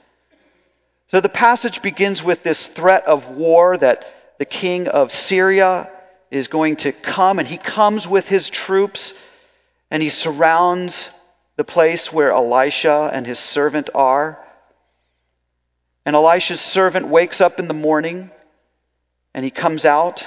So 1.08 1.20
the 1.20 1.28
passage 1.28 1.82
begins 1.82 2.22
with 2.22 2.42
this 2.42 2.66
threat 2.68 3.04
of 3.06 3.26
war 3.28 3.76
that 3.78 4.04
the 4.38 4.44
king 4.44 4.86
of 4.86 5.12
Syria 5.12 5.90
is 6.30 6.46
going 6.48 6.76
to 6.76 6.92
come, 6.92 7.38
and 7.38 7.48
he 7.48 7.58
comes 7.58 8.06
with 8.06 8.26
his 8.28 8.48
troops 8.48 9.14
and 9.90 10.02
he 10.02 10.08
surrounds 10.08 11.10
the 11.56 11.64
place 11.64 12.12
where 12.12 12.32
Elisha 12.32 13.10
and 13.12 13.26
his 13.26 13.38
servant 13.38 13.90
are. 13.94 14.38
And 16.06 16.14
Elisha's 16.14 16.60
servant 16.60 17.08
wakes 17.08 17.40
up 17.40 17.58
in 17.58 17.66
the 17.66 17.74
morning 17.74 18.30
and 19.34 19.44
he 19.44 19.50
comes 19.50 19.84
out 19.84 20.24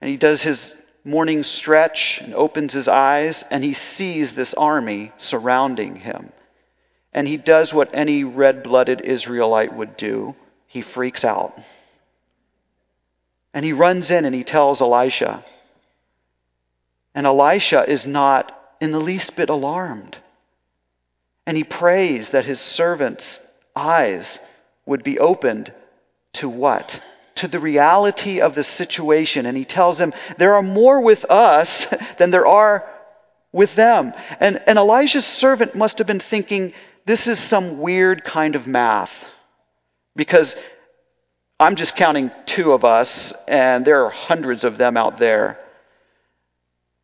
and 0.00 0.10
he 0.10 0.16
does 0.16 0.40
his 0.40 0.74
morning 1.04 1.42
stretch 1.42 2.18
and 2.22 2.34
opens 2.34 2.72
his 2.72 2.88
eyes 2.88 3.44
and 3.50 3.62
he 3.62 3.74
sees 3.74 4.32
this 4.32 4.54
army 4.54 5.12
surrounding 5.18 5.96
him. 5.96 6.32
And 7.12 7.28
he 7.28 7.36
does 7.36 7.74
what 7.74 7.94
any 7.94 8.24
red 8.24 8.62
blooded 8.62 9.02
Israelite 9.02 9.76
would 9.76 9.98
do 9.98 10.34
he 10.66 10.80
freaks 10.80 11.22
out. 11.22 11.52
And 13.52 13.62
he 13.62 13.74
runs 13.74 14.10
in 14.10 14.24
and 14.24 14.34
he 14.34 14.42
tells 14.42 14.80
Elisha. 14.80 15.44
And 17.14 17.26
Elisha 17.26 17.84
is 17.86 18.06
not 18.06 18.58
in 18.80 18.90
the 18.90 19.00
least 19.00 19.36
bit 19.36 19.50
alarmed. 19.50 20.16
And 21.46 21.58
he 21.58 21.64
prays 21.64 22.30
that 22.30 22.46
his 22.46 22.58
servant's 22.58 23.38
eyes 23.76 24.38
would 24.86 25.02
be 25.02 25.18
opened 25.18 25.72
to 26.34 26.48
what? 26.48 27.00
To 27.36 27.48
the 27.48 27.60
reality 27.60 28.40
of 28.40 28.54
the 28.54 28.64
situation. 28.64 29.46
And 29.46 29.56
he 29.56 29.64
tells 29.64 29.98
them, 29.98 30.12
There 30.38 30.54
are 30.54 30.62
more 30.62 31.00
with 31.00 31.24
us 31.26 31.86
than 32.18 32.30
there 32.30 32.46
are 32.46 32.88
with 33.52 33.74
them. 33.74 34.12
And, 34.40 34.60
and 34.66 34.78
Elijah's 34.78 35.26
servant 35.26 35.74
must 35.74 35.98
have 35.98 36.06
been 36.06 36.20
thinking, 36.20 36.72
This 37.06 37.26
is 37.26 37.38
some 37.38 37.78
weird 37.78 38.24
kind 38.24 38.56
of 38.56 38.66
math. 38.66 39.12
Because 40.14 40.54
I'm 41.58 41.76
just 41.76 41.96
counting 41.96 42.30
two 42.46 42.72
of 42.72 42.84
us, 42.84 43.32
and 43.46 43.84
there 43.84 44.04
are 44.04 44.10
hundreds 44.10 44.64
of 44.64 44.78
them 44.78 44.96
out 44.96 45.18
there. 45.18 45.58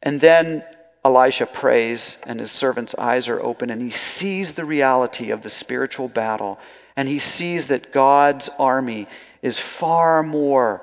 And 0.02 0.20
then 0.20 0.64
Elisha 1.04 1.46
prays, 1.46 2.16
and 2.24 2.40
his 2.40 2.50
servant's 2.50 2.94
eyes 2.96 3.28
are 3.28 3.40
open, 3.40 3.70
and 3.70 3.80
he 3.80 3.90
sees 3.90 4.52
the 4.52 4.64
reality 4.64 5.30
of 5.30 5.42
the 5.42 5.48
spiritual 5.48 6.08
battle 6.08 6.58
and 6.98 7.08
he 7.08 7.20
sees 7.20 7.66
that 7.66 7.92
God's 7.92 8.50
army 8.58 9.06
is 9.40 9.56
far 9.78 10.24
more 10.24 10.82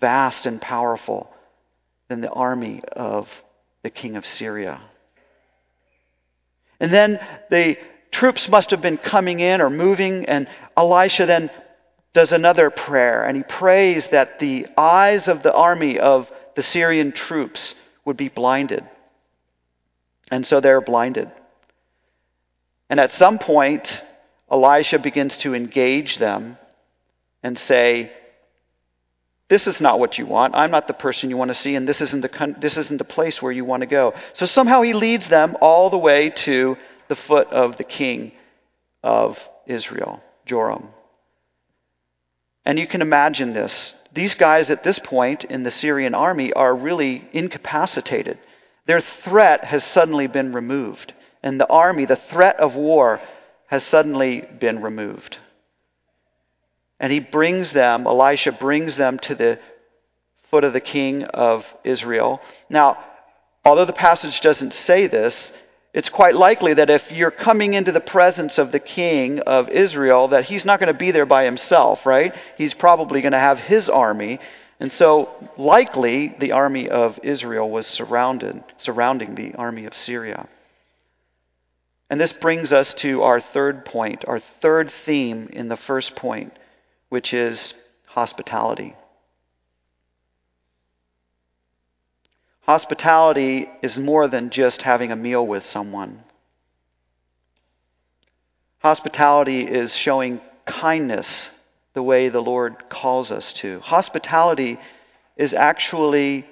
vast 0.00 0.46
and 0.46 0.58
powerful 0.58 1.30
than 2.08 2.22
the 2.22 2.30
army 2.30 2.80
of 2.92 3.28
the 3.82 3.90
king 3.90 4.16
of 4.16 4.24
Syria. 4.24 4.80
And 6.80 6.90
then 6.90 7.20
the 7.50 7.76
troops 8.10 8.48
must 8.48 8.70
have 8.70 8.80
been 8.80 8.96
coming 8.96 9.40
in 9.40 9.60
or 9.60 9.68
moving, 9.68 10.24
and 10.24 10.48
Elisha 10.78 11.26
then 11.26 11.50
does 12.14 12.32
another 12.32 12.70
prayer, 12.70 13.24
and 13.24 13.36
he 13.36 13.42
prays 13.42 14.06
that 14.12 14.38
the 14.38 14.66
eyes 14.78 15.28
of 15.28 15.42
the 15.42 15.52
army 15.52 15.98
of 15.98 16.32
the 16.56 16.62
Syrian 16.62 17.12
troops 17.12 17.74
would 18.06 18.16
be 18.16 18.30
blinded. 18.30 18.82
And 20.30 20.46
so 20.46 20.62
they're 20.62 20.80
blinded. 20.80 21.30
And 22.88 22.98
at 22.98 23.10
some 23.10 23.38
point, 23.38 24.04
Elisha 24.50 24.98
begins 24.98 25.36
to 25.38 25.54
engage 25.54 26.18
them 26.18 26.58
and 27.42 27.58
say, 27.58 28.12
This 29.48 29.66
is 29.66 29.80
not 29.80 29.98
what 30.00 30.18
you 30.18 30.26
want. 30.26 30.54
I'm 30.54 30.70
not 30.70 30.86
the 30.86 30.92
person 30.92 31.30
you 31.30 31.36
want 31.36 31.50
to 31.50 31.54
see, 31.54 31.74
and 31.74 31.86
this 31.86 32.00
isn't 32.00 32.20
the, 32.20 32.56
this 32.60 32.76
isn't 32.76 32.98
the 32.98 33.04
place 33.04 33.40
where 33.40 33.52
you 33.52 33.64
want 33.64 33.82
to 33.82 33.86
go. 33.86 34.14
So 34.34 34.46
somehow 34.46 34.82
he 34.82 34.92
leads 34.92 35.28
them 35.28 35.56
all 35.60 35.90
the 35.90 35.98
way 35.98 36.30
to 36.30 36.76
the 37.08 37.16
foot 37.16 37.48
of 37.48 37.76
the 37.76 37.84
king 37.84 38.32
of 39.02 39.38
Israel, 39.66 40.22
Joram. 40.46 40.88
And 42.64 42.78
you 42.78 42.86
can 42.86 43.02
imagine 43.02 43.52
this. 43.52 43.94
These 44.12 44.34
guys 44.34 44.70
at 44.70 44.82
this 44.82 44.98
point 44.98 45.44
in 45.44 45.62
the 45.62 45.70
Syrian 45.70 46.14
army 46.14 46.52
are 46.52 46.74
really 46.74 47.28
incapacitated. 47.32 48.38
Their 48.86 49.00
threat 49.00 49.64
has 49.64 49.84
suddenly 49.84 50.26
been 50.26 50.52
removed. 50.52 51.14
And 51.42 51.60
the 51.60 51.68
army, 51.68 52.06
the 52.06 52.16
threat 52.16 52.58
of 52.58 52.74
war, 52.74 53.20
has 53.70 53.84
suddenly 53.84 54.42
been 54.58 54.82
removed. 54.82 55.38
And 56.98 57.12
he 57.12 57.20
brings 57.20 57.70
them, 57.70 58.04
Elisha 58.04 58.50
brings 58.50 58.96
them 58.96 59.20
to 59.20 59.34
the 59.36 59.60
foot 60.50 60.64
of 60.64 60.72
the 60.72 60.80
king 60.80 61.22
of 61.22 61.64
Israel. 61.84 62.40
Now, 62.68 62.98
although 63.64 63.84
the 63.84 63.92
passage 63.92 64.40
doesn't 64.40 64.74
say 64.74 65.06
this, 65.06 65.52
it's 65.94 66.08
quite 66.08 66.34
likely 66.34 66.74
that 66.74 66.90
if 66.90 67.12
you're 67.12 67.30
coming 67.30 67.74
into 67.74 67.92
the 67.92 68.00
presence 68.00 68.58
of 68.58 68.72
the 68.72 68.80
king 68.80 69.38
of 69.38 69.68
Israel, 69.68 70.26
that 70.28 70.46
he's 70.46 70.64
not 70.64 70.80
going 70.80 70.92
to 70.92 70.98
be 70.98 71.12
there 71.12 71.24
by 71.24 71.44
himself, 71.44 72.04
right? 72.04 72.34
He's 72.58 72.74
probably 72.74 73.20
going 73.20 73.32
to 73.32 73.38
have 73.38 73.60
his 73.60 73.88
army. 73.88 74.40
And 74.80 74.90
so, 74.90 75.28
likely, 75.56 76.34
the 76.40 76.52
army 76.52 76.88
of 76.88 77.20
Israel 77.22 77.70
was 77.70 77.86
surrounded, 77.86 78.64
surrounding 78.78 79.36
the 79.36 79.54
army 79.54 79.84
of 79.84 79.94
Syria. 79.94 80.48
And 82.10 82.20
this 82.20 82.32
brings 82.32 82.72
us 82.72 82.92
to 82.94 83.22
our 83.22 83.40
third 83.40 83.84
point, 83.84 84.24
our 84.26 84.40
third 84.60 84.90
theme 85.06 85.48
in 85.52 85.68
the 85.68 85.76
first 85.76 86.16
point, 86.16 86.52
which 87.08 87.32
is 87.32 87.72
hospitality. 88.04 88.96
Hospitality 92.62 93.68
is 93.80 93.96
more 93.96 94.26
than 94.26 94.50
just 94.50 94.82
having 94.82 95.12
a 95.12 95.16
meal 95.16 95.46
with 95.46 95.64
someone. 95.64 96.24
Hospitality 98.80 99.62
is 99.62 99.94
showing 99.94 100.40
kindness 100.66 101.50
the 101.94 102.02
way 102.02 102.28
the 102.28 102.42
Lord 102.42 102.88
calls 102.88 103.30
us 103.30 103.52
to. 103.54 103.80
Hospitality 103.80 104.78
is 105.36 105.54
actually 105.54 106.46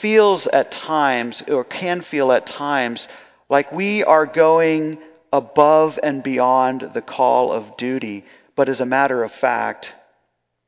feels 0.00 0.46
at 0.46 0.70
times, 0.70 1.42
or 1.48 1.64
can 1.64 2.02
feel 2.02 2.32
at 2.32 2.46
times, 2.46 3.08
like 3.52 3.70
we 3.70 4.02
are 4.02 4.24
going 4.24 4.96
above 5.30 5.98
and 6.02 6.22
beyond 6.22 6.90
the 6.94 7.02
call 7.02 7.52
of 7.52 7.76
duty. 7.76 8.24
But 8.56 8.70
as 8.70 8.80
a 8.80 8.86
matter 8.86 9.22
of 9.22 9.30
fact, 9.30 9.92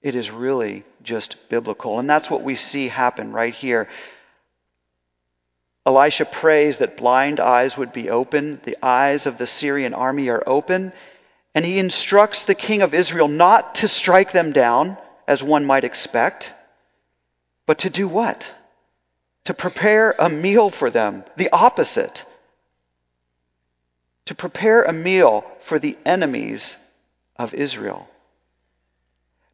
it 0.02 0.14
is 0.14 0.30
really 0.30 0.84
just 1.02 1.36
biblical. 1.48 1.98
And 1.98 2.10
that's 2.10 2.28
what 2.28 2.44
we 2.44 2.54
see 2.54 2.88
happen 2.88 3.32
right 3.32 3.54
here. 3.54 3.88
Elisha 5.86 6.26
prays 6.26 6.76
that 6.76 6.98
blind 6.98 7.40
eyes 7.40 7.74
would 7.74 7.90
be 7.90 8.10
open. 8.10 8.60
The 8.64 8.76
eyes 8.82 9.24
of 9.24 9.38
the 9.38 9.46
Syrian 9.46 9.94
army 9.94 10.28
are 10.28 10.46
open. 10.46 10.92
And 11.54 11.64
he 11.64 11.78
instructs 11.78 12.42
the 12.42 12.54
king 12.54 12.82
of 12.82 12.92
Israel 12.92 13.28
not 13.28 13.76
to 13.76 13.88
strike 13.88 14.32
them 14.32 14.52
down, 14.52 14.98
as 15.26 15.42
one 15.42 15.64
might 15.64 15.84
expect, 15.84 16.52
but 17.66 17.78
to 17.78 17.88
do 17.88 18.06
what? 18.06 18.46
To 19.46 19.54
prepare 19.54 20.14
a 20.18 20.28
meal 20.28 20.68
for 20.68 20.90
them. 20.90 21.24
The 21.38 21.48
opposite. 21.50 22.26
To 24.26 24.34
prepare 24.34 24.82
a 24.82 24.92
meal 24.92 25.44
for 25.66 25.78
the 25.78 25.98
enemies 26.04 26.76
of 27.36 27.52
Israel. 27.54 28.08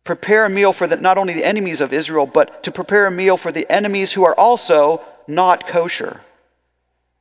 Prepare 0.04 0.46
a 0.46 0.50
meal 0.50 0.72
for 0.72 0.86
the, 0.86 0.96
not 0.96 1.18
only 1.18 1.34
the 1.34 1.44
enemies 1.44 1.80
of 1.80 1.92
Israel, 1.92 2.26
but 2.26 2.62
to 2.64 2.72
prepare 2.72 3.06
a 3.06 3.10
meal 3.10 3.36
for 3.36 3.52
the 3.52 3.70
enemies 3.70 4.12
who 4.12 4.24
are 4.24 4.38
also 4.38 5.02
not 5.28 5.68
kosher. 5.68 6.20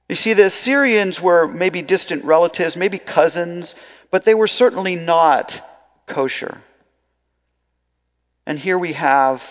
You 0.08 0.16
see, 0.16 0.34
the 0.34 0.46
Assyrians 0.46 1.22
were 1.22 1.48
maybe 1.48 1.82
distant 1.82 2.26
relatives, 2.26 2.76
maybe 2.76 2.98
cousins, 2.98 3.76
but 4.12 4.26
they 4.26 4.34
were 4.34 4.48
certainly 4.48 4.96
not 4.96 5.62
kosher. 6.08 6.64
And 8.46 8.58
here 8.58 8.80
we 8.80 8.94
have 8.94 9.44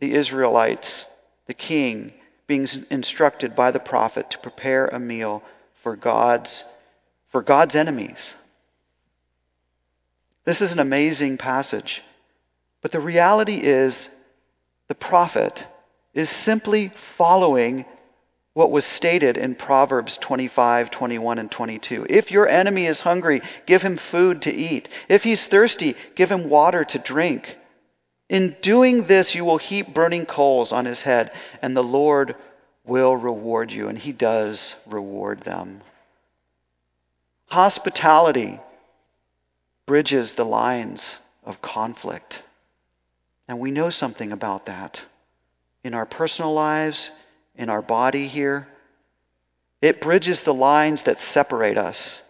the 0.00 0.14
Israelites, 0.14 1.06
the 1.46 1.54
king, 1.54 2.12
being 2.46 2.68
instructed 2.90 3.56
by 3.56 3.70
the 3.70 3.80
prophet 3.80 4.30
to 4.30 4.38
prepare 4.38 4.88
a 4.88 4.98
meal 4.98 5.42
for 5.82 5.96
God's 5.96 6.64
for 7.32 7.42
God's 7.42 7.74
enemies. 7.74 8.34
This 10.44 10.60
is 10.60 10.72
an 10.72 10.78
amazing 10.78 11.38
passage. 11.38 12.02
But 12.82 12.92
the 12.92 13.00
reality 13.00 13.56
is 13.56 14.10
the 14.88 14.94
prophet 14.94 15.66
is 16.14 16.28
simply 16.28 16.92
following 17.16 17.86
what 18.54 18.70
was 18.70 18.84
stated 18.84 19.38
in 19.38 19.54
Proverbs 19.54 20.18
25, 20.18 20.90
21, 20.90 21.38
and 21.38 21.50
22. 21.50 22.06
If 22.10 22.30
your 22.30 22.46
enemy 22.46 22.86
is 22.86 23.00
hungry, 23.00 23.40
give 23.66 23.80
him 23.80 23.96
food 23.96 24.42
to 24.42 24.52
eat. 24.52 24.88
If 25.08 25.22
he's 25.22 25.46
thirsty, 25.46 25.96
give 26.16 26.30
him 26.30 26.50
water 26.50 26.84
to 26.84 26.98
drink. 26.98 27.56
In 28.28 28.56
doing 28.60 29.06
this, 29.06 29.34
you 29.34 29.44
will 29.44 29.58
heap 29.58 29.94
burning 29.94 30.26
coals 30.26 30.70
on 30.70 30.84
his 30.84 31.00
head, 31.02 31.32
and 31.62 31.74
the 31.74 31.82
Lord 31.82 32.34
will 32.84 33.16
reward 33.16 33.72
you. 33.72 33.88
And 33.88 33.96
he 33.96 34.12
does 34.12 34.74
reward 34.86 35.44
them. 35.44 35.82
Hospitality 37.52 38.58
bridges 39.84 40.32
the 40.32 40.44
lines 40.44 41.02
of 41.44 41.60
conflict. 41.60 42.42
And 43.46 43.58
we 43.58 43.70
know 43.70 43.90
something 43.90 44.32
about 44.32 44.64
that 44.64 45.02
in 45.84 45.92
our 45.92 46.06
personal 46.06 46.54
lives 46.54 47.10
in 47.54 47.68
our 47.68 47.82
body 47.82 48.26
here. 48.26 48.68
It 49.82 50.00
bridges 50.00 50.42
the 50.42 50.54
lines 50.54 51.02
that 51.02 51.20
separate 51.20 51.76
us, 51.76 52.22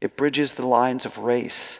it 0.00 0.16
bridges 0.16 0.50
the 0.54 0.66
lines 0.66 1.06
of 1.06 1.18
race 1.18 1.78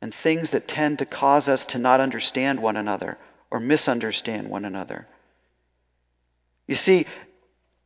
and 0.00 0.14
things 0.14 0.48
that 0.48 0.66
tend 0.66 0.98
to 1.00 1.04
cause 1.04 1.46
us 1.46 1.66
to 1.66 1.78
not 1.78 2.00
understand 2.00 2.62
one 2.62 2.78
another 2.78 3.18
or 3.50 3.60
misunderstand 3.60 4.48
one 4.48 4.64
another. 4.64 5.06
You 6.66 6.74
see, 6.74 7.04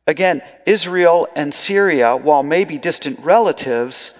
again, 0.07 0.41
Israel 0.65 1.27
and 1.35 1.53
Syria, 1.53 2.15
while 2.15 2.41
maybe 2.41 2.79
distant 2.79 3.19
relatives, 3.19 4.11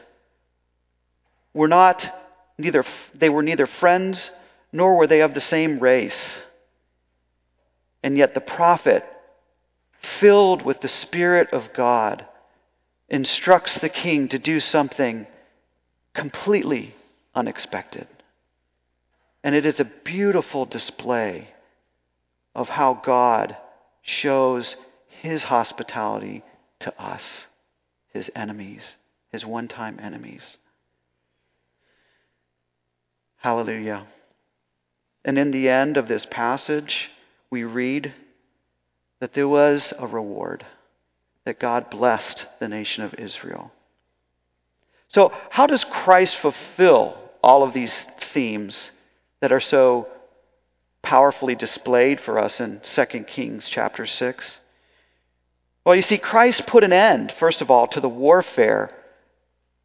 were 1.53 1.67
not 1.67 2.05
neither 2.57 2.83
they 3.15 3.29
were 3.29 3.43
neither 3.43 3.65
friends 3.65 4.29
nor 4.71 4.97
were 4.97 5.07
they 5.07 5.21
of 5.21 5.33
the 5.33 5.41
same 5.41 5.79
race. 5.79 6.39
And 8.03 8.17
yet 8.17 8.33
the 8.35 8.41
prophet 8.41 9.03
filled 10.19 10.63
with 10.63 10.81
the 10.81 10.87
Spirit 10.87 11.51
of 11.51 11.73
God, 11.73 12.25
instructs 13.09 13.79
the 13.79 13.89
king 13.89 14.27
to 14.29 14.39
do 14.39 14.59
something 14.59 15.27
completely 16.13 16.95
unexpected. 17.33 18.07
And 19.43 19.55
it 19.55 19.65
is 19.65 19.79
a 19.79 19.91
beautiful 20.03 20.65
display 20.65 21.49
of 22.55 22.67
how 22.69 23.01
God 23.05 23.55
shows 24.01 24.75
his 25.21 25.43
hospitality 25.43 26.43
to 26.79 27.01
us, 27.01 27.47
his 28.13 28.29
enemies, 28.35 28.95
his 29.31 29.45
one 29.45 29.67
time 29.67 29.99
enemies. 30.01 30.57
Hallelujah. 33.37 34.07
And 35.23 35.37
in 35.37 35.51
the 35.51 35.69
end 35.69 35.97
of 35.97 36.07
this 36.07 36.25
passage, 36.25 37.09
we 37.49 37.63
read 37.63 38.13
that 39.19 39.33
there 39.33 39.47
was 39.47 39.93
a 39.97 40.07
reward, 40.07 40.65
that 41.45 41.59
God 41.59 41.89
blessed 41.89 42.45
the 42.59 42.67
nation 42.67 43.03
of 43.03 43.13
Israel. 43.15 43.71
So, 45.09 45.31
how 45.49 45.65
does 45.65 45.83
Christ 45.83 46.35
fulfill 46.37 47.17
all 47.41 47.63
of 47.63 47.73
these 47.73 47.93
themes 48.33 48.91
that 49.39 49.51
are 49.51 49.59
so 49.59 50.07
powerfully 51.01 51.55
displayed 51.55 52.19
for 52.19 52.37
us 52.39 52.59
in 52.59 52.81
2 52.81 53.05
Kings 53.23 53.67
chapter 53.69 54.05
6? 54.05 54.59
Well, 55.87 55.95
you 55.95 56.01
see, 56.01 56.17
Christ 56.17 56.67
put 56.67 56.83
an 56.83 56.91
end, 56.91 57.33
first 57.39 57.61
of 57.61 57.71
all, 57.71 57.87
to 57.87 58.01
the 58.01 58.09
warfare 58.09 58.89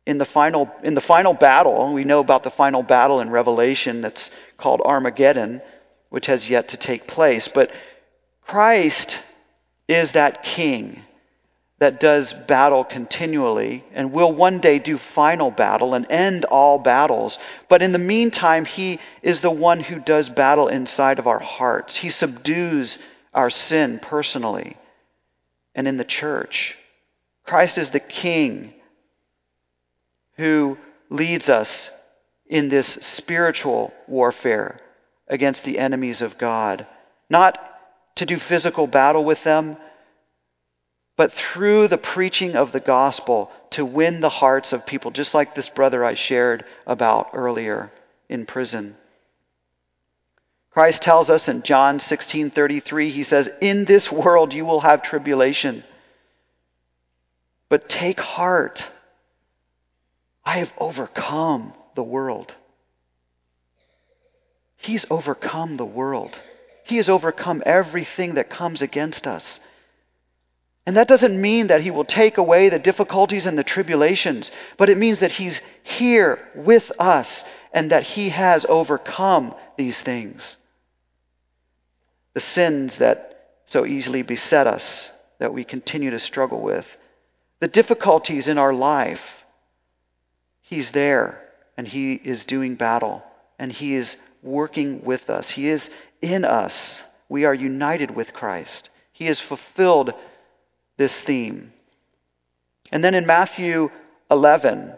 in 0.04 0.18
the 0.18 0.24
final, 0.24 0.68
in 0.82 0.94
the 0.94 1.00
final 1.00 1.32
battle. 1.32 1.92
We 1.92 2.02
know 2.02 2.18
about 2.18 2.42
the 2.42 2.50
final 2.50 2.82
battle 2.82 3.20
in 3.20 3.30
Revelation 3.30 4.00
that's 4.00 4.28
called 4.58 4.80
Armageddon, 4.84 5.62
which 6.10 6.26
has 6.26 6.50
yet 6.50 6.70
to 6.70 6.76
take 6.76 7.06
place. 7.06 7.46
But 7.46 7.70
Christ 8.44 9.20
is 9.86 10.10
that 10.10 10.42
king 10.42 11.02
that 11.78 12.00
does 12.00 12.34
battle 12.48 12.82
continually 12.82 13.84
and 13.92 14.10
will 14.10 14.32
one 14.32 14.58
day 14.58 14.80
do 14.80 14.98
final 14.98 15.52
battle 15.52 15.94
and 15.94 16.10
end 16.10 16.44
all 16.46 16.80
battles. 16.80 17.38
But 17.68 17.80
in 17.80 17.92
the 17.92 17.98
meantime, 17.98 18.64
he 18.64 18.98
is 19.22 19.40
the 19.40 19.52
one 19.52 19.78
who 19.78 20.00
does 20.00 20.28
battle 20.28 20.66
inside 20.66 21.20
of 21.20 21.28
our 21.28 21.38
hearts. 21.38 21.94
He 21.94 22.10
subdues 22.10 22.98
our 23.32 23.50
sin 23.50 24.00
personally 24.02 24.76
and 25.74 25.88
in 25.88 25.96
the 25.96 26.04
church. 26.04 26.76
Christ 27.44 27.78
is 27.78 27.90
the 27.90 28.00
king 28.00 28.72
who 30.36 30.78
leads 31.10 31.48
us 31.48 31.90
in 32.46 32.68
this 32.68 32.98
spiritual 33.00 33.92
warfare 34.06 34.80
against 35.28 35.64
the 35.64 35.78
enemies 35.78 36.20
of 36.20 36.38
God. 36.38 36.86
Not 37.30 37.58
to 38.16 38.26
do 38.26 38.38
physical 38.38 38.86
battle 38.86 39.24
with 39.24 39.42
them, 39.44 39.76
but 41.16 41.32
through 41.32 41.88
the 41.88 41.98
preaching 41.98 42.56
of 42.56 42.72
the 42.72 42.80
gospel 42.80 43.50
to 43.70 43.84
win 43.84 44.20
the 44.20 44.28
hearts 44.28 44.72
of 44.72 44.86
people, 44.86 45.10
just 45.10 45.34
like 45.34 45.54
this 45.54 45.68
brother 45.68 46.04
I 46.04 46.14
shared 46.14 46.64
about 46.86 47.30
earlier 47.32 47.92
in 48.28 48.46
prison. 48.46 48.96
Christ 50.72 51.02
tells 51.02 51.28
us 51.28 51.48
in 51.48 51.62
John 51.62 51.98
16:33 51.98 53.10
he 53.10 53.22
says 53.24 53.48
in 53.60 53.84
this 53.84 54.10
world 54.10 54.54
you 54.54 54.64
will 54.64 54.80
have 54.80 55.02
tribulation 55.02 55.84
but 57.68 57.88
take 57.88 58.20
heart 58.20 58.84
I 60.44 60.58
have 60.58 60.72
overcome 60.78 61.74
the 61.94 62.02
world 62.02 62.54
He's 64.76 65.06
overcome 65.10 65.76
the 65.76 65.84
world 65.84 66.38
He 66.84 66.96
has 66.96 67.08
overcome 67.08 67.62
everything 67.64 68.34
that 68.34 68.50
comes 68.50 68.82
against 68.82 69.26
us. 69.26 69.60
And 70.84 70.96
that 70.96 71.06
doesn't 71.06 71.40
mean 71.40 71.68
that 71.68 71.82
He 71.82 71.92
will 71.92 72.04
take 72.04 72.36
away 72.38 72.68
the 72.68 72.78
difficulties 72.78 73.46
and 73.46 73.56
the 73.56 73.62
tribulations, 73.62 74.50
but 74.76 74.88
it 74.88 74.98
means 74.98 75.20
that 75.20 75.30
He's 75.30 75.60
here 75.84 76.40
with 76.56 76.90
us 76.98 77.44
and 77.72 77.90
that 77.92 78.02
He 78.02 78.30
has 78.30 78.66
overcome 78.68 79.54
these 79.76 80.00
things. 80.00 80.56
The 82.34 82.40
sins 82.40 82.98
that 82.98 83.50
so 83.66 83.86
easily 83.86 84.22
beset 84.22 84.66
us, 84.66 85.10
that 85.38 85.52
we 85.52 85.64
continue 85.64 86.10
to 86.10 86.18
struggle 86.18 86.60
with, 86.60 86.86
the 87.60 87.68
difficulties 87.68 88.48
in 88.48 88.58
our 88.58 88.72
life, 88.72 89.22
He's 90.62 90.90
there 90.92 91.40
and 91.76 91.86
He 91.86 92.14
is 92.14 92.44
doing 92.44 92.76
battle 92.76 93.22
and 93.58 93.72
He 93.72 93.94
is 93.94 94.16
working 94.42 95.04
with 95.04 95.30
us. 95.30 95.50
He 95.50 95.68
is 95.68 95.88
in 96.20 96.44
us. 96.44 97.02
We 97.28 97.44
are 97.44 97.54
united 97.54 98.10
with 98.10 98.32
Christ. 98.32 98.90
He 99.12 99.26
has 99.26 99.40
fulfilled 99.40 100.12
this 100.96 101.20
theme. 101.22 101.72
And 102.90 103.02
then 103.02 103.14
in 103.14 103.26
Matthew 103.26 103.90
11, 104.30 104.94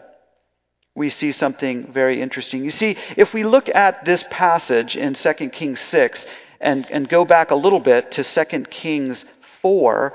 we 0.95 1.09
see 1.09 1.31
something 1.31 1.91
very 1.91 2.21
interesting. 2.21 2.63
You 2.63 2.71
see, 2.71 2.97
if 3.17 3.33
we 3.33 3.43
look 3.43 3.69
at 3.69 4.05
this 4.05 4.23
passage 4.29 4.95
in 4.95 5.13
2 5.13 5.33
Kings 5.49 5.79
6 5.79 6.25
and, 6.59 6.85
and 6.89 7.07
go 7.09 7.25
back 7.25 7.51
a 7.51 7.55
little 7.55 7.79
bit 7.79 8.11
to 8.11 8.23
2 8.23 8.63
Kings 8.69 9.25
4, 9.61 10.13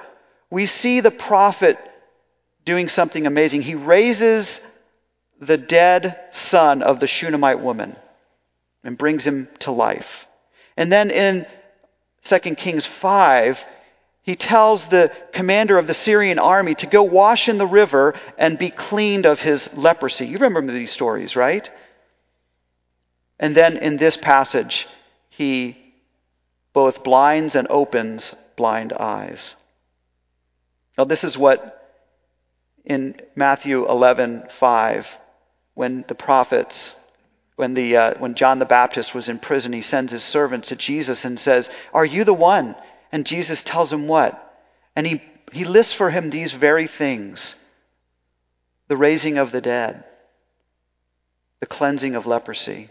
we 0.51 0.67
see 0.67 1.01
the 1.01 1.11
prophet 1.11 1.79
doing 2.65 2.89
something 2.89 3.27
amazing. 3.27 3.63
He 3.63 3.75
raises 3.75 4.61
the 5.41 5.57
dead 5.57 6.19
son 6.33 6.83
of 6.83 7.01
the 7.01 7.07
Shunammite 7.07 7.61
woman 7.61 7.97
and 8.85 8.99
brings 8.99 9.27
him 9.27 9.49
to 9.61 9.73
life. 9.73 10.27
And 10.77 10.93
then 10.93 11.11
in 11.11 11.47
2 12.25 12.39
Kings 12.57 12.87
5, 12.87 13.59
he 14.23 14.37
tells 14.37 14.87
the 14.87 15.11
commander 15.33 15.79
of 15.79 15.87
the 15.87 15.95
Syrian 15.95 16.39
army 16.39 16.75
to 16.77 16.87
go 16.87 17.03
wash 17.03 17.49
in 17.49 17.59
the 17.59 17.67
river 17.67 18.15
and 18.39 18.59
be 18.59 18.71
cleaned 18.71 19.27
of 19.27 19.41
his 19.41 19.69
leprosy. 19.75 20.27
You 20.27 20.39
remember 20.39 20.73
these 20.73 20.93
stories, 20.93 21.35
right? 21.35 21.69
And 23.39 23.57
then 23.57 23.79
in 23.79 23.97
this 23.97 24.17
passage, 24.19 24.87
he 25.31 25.90
both 26.73 27.03
blinds 27.03 27.55
and 27.55 27.67
opens 27.69 28.35
blind 28.57 28.93
eyes. 28.93 29.55
Now, 30.97 31.05
this 31.05 31.25
is 31.25 31.37
what 31.37 31.77
in 32.85 33.21
Matthew 33.35 33.87
11:5, 33.87 35.07
when 35.75 36.05
the 36.09 36.15
prophets, 36.15 36.97
when, 37.57 37.75
the, 37.75 37.97
uh, 37.97 38.15
when 38.19 38.35
John 38.35 38.59
the 38.59 38.65
Baptist 38.65 39.15
was 39.15 39.29
in 39.29 39.39
prison, 39.39 39.73
he 39.73 39.83
sends 39.83 40.13
his 40.13 40.23
servants 40.23 40.69
to 40.69 40.77
Jesus 40.77 41.25
and 41.25 41.39
says, 41.39 41.71
Are 41.93 42.05
you 42.05 42.25
the 42.25 42.35
one? 42.35 42.75
And 43.13 43.27
Jesus 43.27 43.63
tells 43.63 43.93
him 43.93 44.09
what? 44.09 44.59
And 44.97 45.07
he, 45.07 45.23
he 45.53 45.65
lists 45.65 45.93
for 45.93 46.11
him 46.11 46.31
these 46.31 46.53
very 46.53 46.87
things 46.87 47.55
the 48.89 48.97
raising 48.97 49.39
of 49.39 49.53
the 49.53 49.61
dead, 49.61 50.03
the 51.61 51.67
cleansing 51.67 52.17
of 52.17 52.27
leprosy, 52.27 52.91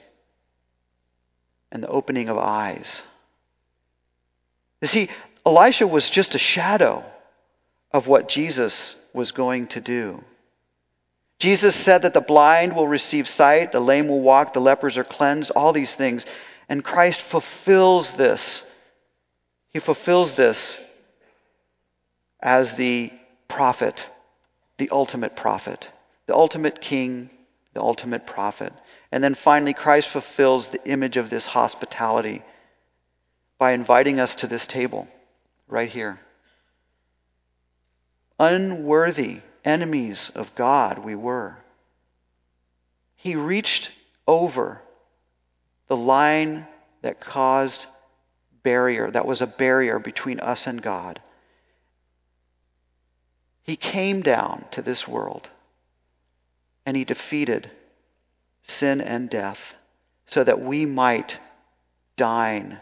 and 1.73 1.83
the 1.83 1.89
opening 1.89 2.29
of 2.29 2.37
eyes. 2.37 3.01
You 4.81 4.87
see, 4.87 5.09
Elisha 5.45 5.87
was 5.87 6.09
just 6.09 6.35
a 6.35 6.39
shadow 6.39 7.03
of 7.91 8.07
what 8.07 8.29
Jesus 8.29 8.95
was 9.13 9.31
going 9.31 9.67
to 9.67 9.81
do. 9.81 10.23
Jesus 11.39 11.75
said 11.75 12.01
that 12.01 12.13
the 12.13 12.21
blind 12.21 12.75
will 12.75 12.87
receive 12.87 13.27
sight, 13.27 13.71
the 13.71 13.79
lame 13.79 14.07
will 14.07 14.21
walk, 14.21 14.53
the 14.53 14.59
lepers 14.59 14.97
are 14.97 15.03
cleansed, 15.03 15.51
all 15.51 15.73
these 15.73 15.93
things. 15.95 16.25
And 16.67 16.83
Christ 16.83 17.21
fulfills 17.21 18.11
this 18.11 18.63
he 19.71 19.79
fulfills 19.79 20.35
this 20.35 20.79
as 22.41 22.73
the 22.73 23.11
prophet, 23.47 24.03
the 24.77 24.89
ultimate 24.91 25.35
prophet, 25.35 25.87
the 26.27 26.35
ultimate 26.35 26.81
king, 26.81 27.29
the 27.73 27.81
ultimate 27.81 28.25
prophet. 28.25 28.73
And 29.11 29.23
then 29.23 29.35
finally, 29.35 29.73
Christ 29.73 30.09
fulfills 30.09 30.67
the 30.67 30.83
image 30.87 31.17
of 31.17 31.29
this 31.29 31.45
hospitality 31.45 32.41
by 33.60 33.74
inviting 33.74 34.19
us 34.19 34.34
to 34.36 34.48
this 34.48 34.65
table 34.65 35.08
right 35.67 35.89
here. 35.89 36.19
Unworthy 38.39 39.41
enemies 39.65 40.32
of 40.34 40.56
God 40.56 40.98
we 40.98 41.13
were. 41.13 41.58
He 43.17 43.36
reached 43.36 43.91
over 44.26 44.82
the 45.88 45.98
line 45.98 46.65
that 47.02 47.19
caused 47.19 47.86
barrier, 48.63 49.12
that 49.12 49.26
was 49.26 49.41
a 49.41 49.48
barrier 49.48 50.00
between 50.00 50.39
us 50.39 50.65
and 50.65 50.82
God. 50.82 51.22
He 53.63 53.76
came 53.76 54.22
down 54.22 54.65
to 54.72 54.82
this 54.82 55.08
world 55.08 55.50
and 56.86 56.95
he 56.95 57.04
defeated 57.04 57.69
sin 58.63 59.02
and 59.02 59.30
death 59.30 59.60
so 60.28 60.43
that 60.43 60.62
we 60.62 60.86
might 60.86 61.38
dine 62.15 62.80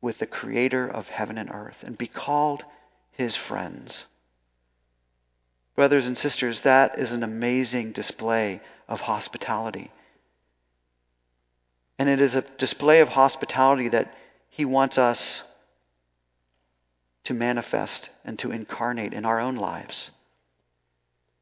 with 0.00 0.18
the 0.18 0.26
creator 0.26 0.88
of 0.88 1.08
heaven 1.08 1.38
and 1.38 1.50
earth 1.50 1.76
and 1.82 1.98
be 1.98 2.06
called 2.06 2.64
his 3.12 3.36
friends. 3.36 4.06
Brothers 5.76 6.06
and 6.06 6.16
sisters, 6.16 6.62
that 6.62 6.98
is 6.98 7.12
an 7.12 7.22
amazing 7.22 7.92
display 7.92 8.60
of 8.88 9.00
hospitality. 9.00 9.90
And 11.98 12.08
it 12.08 12.20
is 12.20 12.34
a 12.34 12.44
display 12.58 13.00
of 13.00 13.08
hospitality 13.10 13.88
that 13.90 14.14
he 14.48 14.64
wants 14.64 14.98
us 14.98 15.42
to 17.24 17.34
manifest 17.34 18.08
and 18.24 18.38
to 18.38 18.50
incarnate 18.50 19.12
in 19.12 19.24
our 19.24 19.38
own 19.38 19.56
lives. 19.56 20.10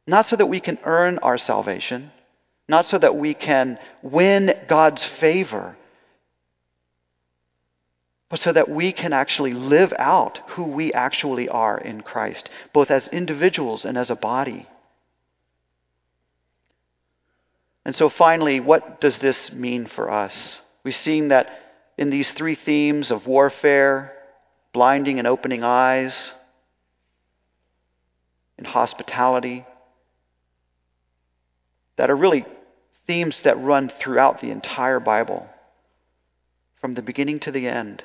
Not 0.07 0.27
so 0.27 0.37
that 0.37 0.47
we 0.47 0.61
can 0.61 0.79
earn 0.85 1.19
our 1.19 1.39
salvation, 1.39 2.11
not 2.69 2.87
so 2.87 2.99
that 2.99 3.17
we 3.17 3.35
can 3.35 3.79
win 4.03 4.53
God's 4.69 5.05
favor, 5.05 5.77
but 8.31 8.41
so 8.41 8.53
that 8.53 8.69
we 8.69 8.93
can 8.93 9.13
actually 9.13 9.55
live 9.55 9.93
out 9.99 10.41
who 10.49 10.65
we 10.65 10.93
actually 10.93 11.49
are 11.49 11.79
in 11.79 12.03
Christ, 12.03 12.51
both 12.73 12.91
as 12.91 13.09
individuals 13.09 13.85
and 13.85 13.97
as 13.97 14.11
a 14.11 14.17
body. 14.17 14.69
And 17.85 17.97
so, 17.97 18.11
finally, 18.11 18.61
what 18.61 19.01
does 19.01 19.19
this 19.19 19.51
mean 19.51 19.87
for 19.87 20.11
us? 20.11 20.61
We've 20.85 20.95
seen 20.95 21.29
that 21.29 21.49
in 21.97 22.11
these 22.11 22.31
three 22.33 22.55
themes 22.55 23.11
of 23.11 23.27
warfare, 23.27 24.13
blinding 24.75 25.19
and 25.19 25.27
opening 25.27 25.65
eyes, 25.65 26.33
and 28.59 28.67
hospitality, 28.67 29.65
that 31.97 32.11
are 32.11 32.17
really 32.17 32.45
themes 33.07 33.41
that 33.43 33.59
run 33.59 33.91
throughout 33.99 34.41
the 34.43 34.51
entire 34.51 35.01
Bible, 35.01 35.49
from 36.83 36.93
the 36.93 37.03
beginning 37.03 37.41
to 37.41 37.51
the 37.51 37.67
end. 37.67 38.05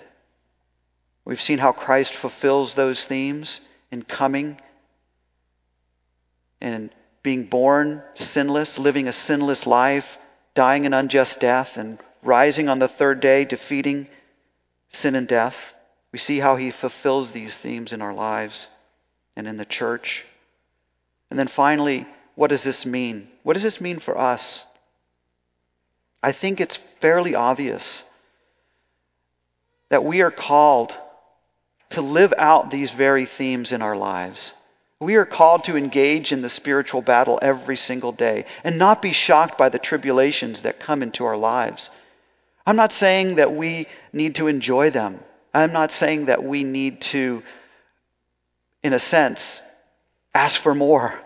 We've 1.25 1.41
seen 1.41 1.59
how 1.59 1.71
Christ 1.71 2.13
fulfills 2.15 2.73
those 2.73 3.05
themes 3.05 3.62
in 3.91 4.03
coming 4.03 4.59
and 6.59 6.93
being 7.21 7.45
born 7.45 8.03
sinless, 8.15 8.77
living 8.77 9.07
a 9.07 9.13
sinless 9.13 9.65
life, 9.65 10.05
dying 10.55 10.86
an 10.86 10.93
unjust 10.93 11.39
death, 11.39 11.77
and 11.77 11.97
rising 12.21 12.67
on 12.67 12.79
the 12.79 12.88
third 12.88 13.21
day, 13.21 13.45
defeating 13.45 14.07
sin 14.89 15.15
and 15.15 15.27
death. 15.27 15.55
We 16.12 16.19
see 16.19 16.39
how 16.39 16.57
he 16.57 16.71
fulfills 16.71 17.31
these 17.31 17.55
themes 17.55 17.93
in 17.93 18.01
our 18.01 18.13
lives 18.13 18.67
and 19.36 19.47
in 19.47 19.57
the 19.57 19.65
church. 19.65 20.25
And 21.29 21.39
then 21.39 21.47
finally, 21.47 22.05
what 22.36 22.49
does 22.49 22.63
this 22.63 22.86
mean? 22.86 23.29
What 23.43 23.53
does 23.53 23.63
this 23.63 23.81
mean 23.81 23.99
for 23.99 24.17
us? 24.17 24.65
I 26.21 26.31
think 26.31 26.59
it's 26.59 26.79
fairly 27.01 27.33
obvious 27.36 28.03
that 29.89 30.03
we 30.03 30.21
are 30.21 30.31
called 30.31 30.93
to 31.93 32.01
live 32.01 32.34
out 32.38 32.69
these 32.69 32.91
very 32.91 33.25
themes 33.25 33.71
in 33.71 33.82
our 33.82 33.95
lives. 33.95 34.53
We 34.99 35.15
are 35.15 35.25
called 35.25 35.65
to 35.65 35.75
engage 35.75 36.32
in 36.32 36.41
the 36.41 36.49
spiritual 36.49 37.01
battle 37.01 37.39
every 37.41 37.75
single 37.75 38.12
day 38.12 38.45
and 38.63 38.77
not 38.77 39.01
be 39.01 39.12
shocked 39.12 39.58
by 39.58 39.69
the 39.69 39.79
tribulations 39.79 40.62
that 40.62 40.79
come 40.79 41.03
into 41.03 41.25
our 41.25 41.36
lives. 41.36 41.89
I'm 42.65 42.77
not 42.77 42.93
saying 42.93 43.36
that 43.36 43.53
we 43.53 43.88
need 44.13 44.36
to 44.36 44.47
enjoy 44.47 44.91
them. 44.91 45.19
I'm 45.53 45.73
not 45.73 45.91
saying 45.91 46.25
that 46.25 46.43
we 46.43 46.63
need 46.63 47.01
to, 47.01 47.43
in 48.82 48.93
a 48.93 48.99
sense, 48.99 49.62
ask 50.34 50.62
for 50.62 50.73
more. 50.73 51.19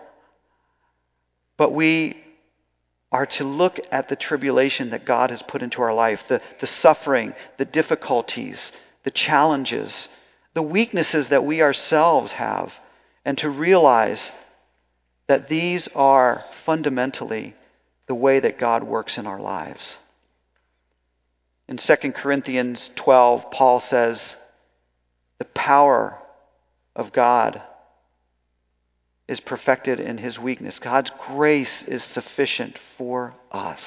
But 1.56 1.72
we 1.72 2.16
are 3.10 3.26
to 3.26 3.44
look 3.44 3.78
at 3.90 4.08
the 4.08 4.16
tribulation 4.16 4.90
that 4.90 5.06
God 5.06 5.30
has 5.30 5.42
put 5.42 5.62
into 5.62 5.80
our 5.82 5.94
life, 5.94 6.20
the, 6.28 6.42
the 6.60 6.66
suffering, 6.66 7.34
the 7.56 7.64
difficulties, 7.64 8.72
the 9.04 9.10
challenges, 9.10 10.08
the 10.58 10.62
weaknesses 10.62 11.28
that 11.28 11.44
we 11.44 11.62
ourselves 11.62 12.32
have, 12.32 12.72
and 13.24 13.38
to 13.38 13.48
realize 13.48 14.32
that 15.28 15.48
these 15.48 15.86
are 15.94 16.44
fundamentally 16.66 17.54
the 18.08 18.14
way 18.16 18.40
that 18.40 18.58
God 18.58 18.82
works 18.82 19.16
in 19.18 19.24
our 19.24 19.40
lives. 19.40 19.98
In 21.68 21.76
2 21.76 21.94
Corinthians 22.10 22.90
12, 22.96 23.52
Paul 23.52 23.78
says, 23.78 24.34
The 25.38 25.44
power 25.44 26.18
of 26.96 27.12
God 27.12 27.62
is 29.28 29.38
perfected 29.38 30.00
in 30.00 30.18
his 30.18 30.40
weakness. 30.40 30.80
God's 30.80 31.12
grace 31.28 31.84
is 31.84 32.02
sufficient 32.02 32.76
for 32.96 33.32
us. 33.52 33.80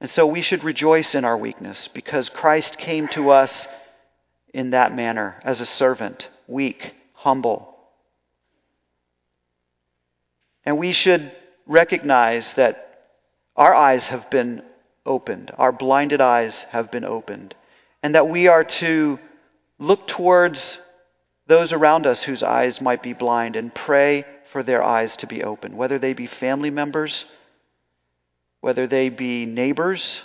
And 0.00 0.10
so 0.10 0.26
we 0.26 0.42
should 0.42 0.64
rejoice 0.64 1.14
in 1.14 1.24
our 1.24 1.38
weakness 1.38 1.88
because 1.94 2.28
Christ 2.28 2.76
came 2.76 3.06
to 3.10 3.30
us 3.30 3.68
in 4.56 4.70
that 4.70 4.96
manner 4.96 5.38
as 5.44 5.60
a 5.60 5.66
servant, 5.66 6.28
weak, 6.48 6.94
humble. 7.12 7.76
And 10.64 10.78
we 10.78 10.92
should 10.92 11.30
recognize 11.66 12.54
that 12.54 13.10
our 13.54 13.74
eyes 13.74 14.06
have 14.06 14.30
been 14.30 14.62
opened, 15.04 15.52
our 15.58 15.72
blinded 15.72 16.22
eyes 16.22 16.54
have 16.70 16.90
been 16.90 17.04
opened, 17.04 17.54
and 18.02 18.14
that 18.14 18.30
we 18.30 18.48
are 18.48 18.64
to 18.64 19.18
look 19.78 20.08
towards 20.08 20.78
those 21.46 21.74
around 21.74 22.06
us 22.06 22.22
whose 22.22 22.42
eyes 22.42 22.80
might 22.80 23.02
be 23.02 23.12
blind 23.12 23.56
and 23.56 23.74
pray 23.74 24.24
for 24.52 24.62
their 24.62 24.82
eyes 24.82 25.18
to 25.18 25.26
be 25.26 25.44
open, 25.44 25.76
whether 25.76 25.98
they 25.98 26.14
be 26.14 26.26
family 26.26 26.70
members, 26.70 27.26
whether 28.62 28.86
they 28.86 29.10
be 29.10 29.44
neighbors, 29.44 30.22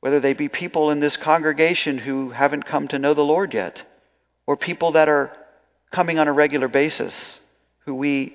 whether 0.00 0.20
they 0.20 0.32
be 0.32 0.48
people 0.48 0.90
in 0.90 1.00
this 1.00 1.16
congregation 1.16 1.98
who 1.98 2.30
haven't 2.30 2.66
come 2.66 2.88
to 2.88 2.98
know 2.98 3.14
the 3.14 3.22
Lord 3.22 3.54
yet, 3.54 3.82
or 4.46 4.56
people 4.56 4.92
that 4.92 5.08
are 5.08 5.36
coming 5.92 6.18
on 6.18 6.28
a 6.28 6.32
regular 6.32 6.68
basis 6.68 7.40
who 7.84 7.94
we 7.94 8.34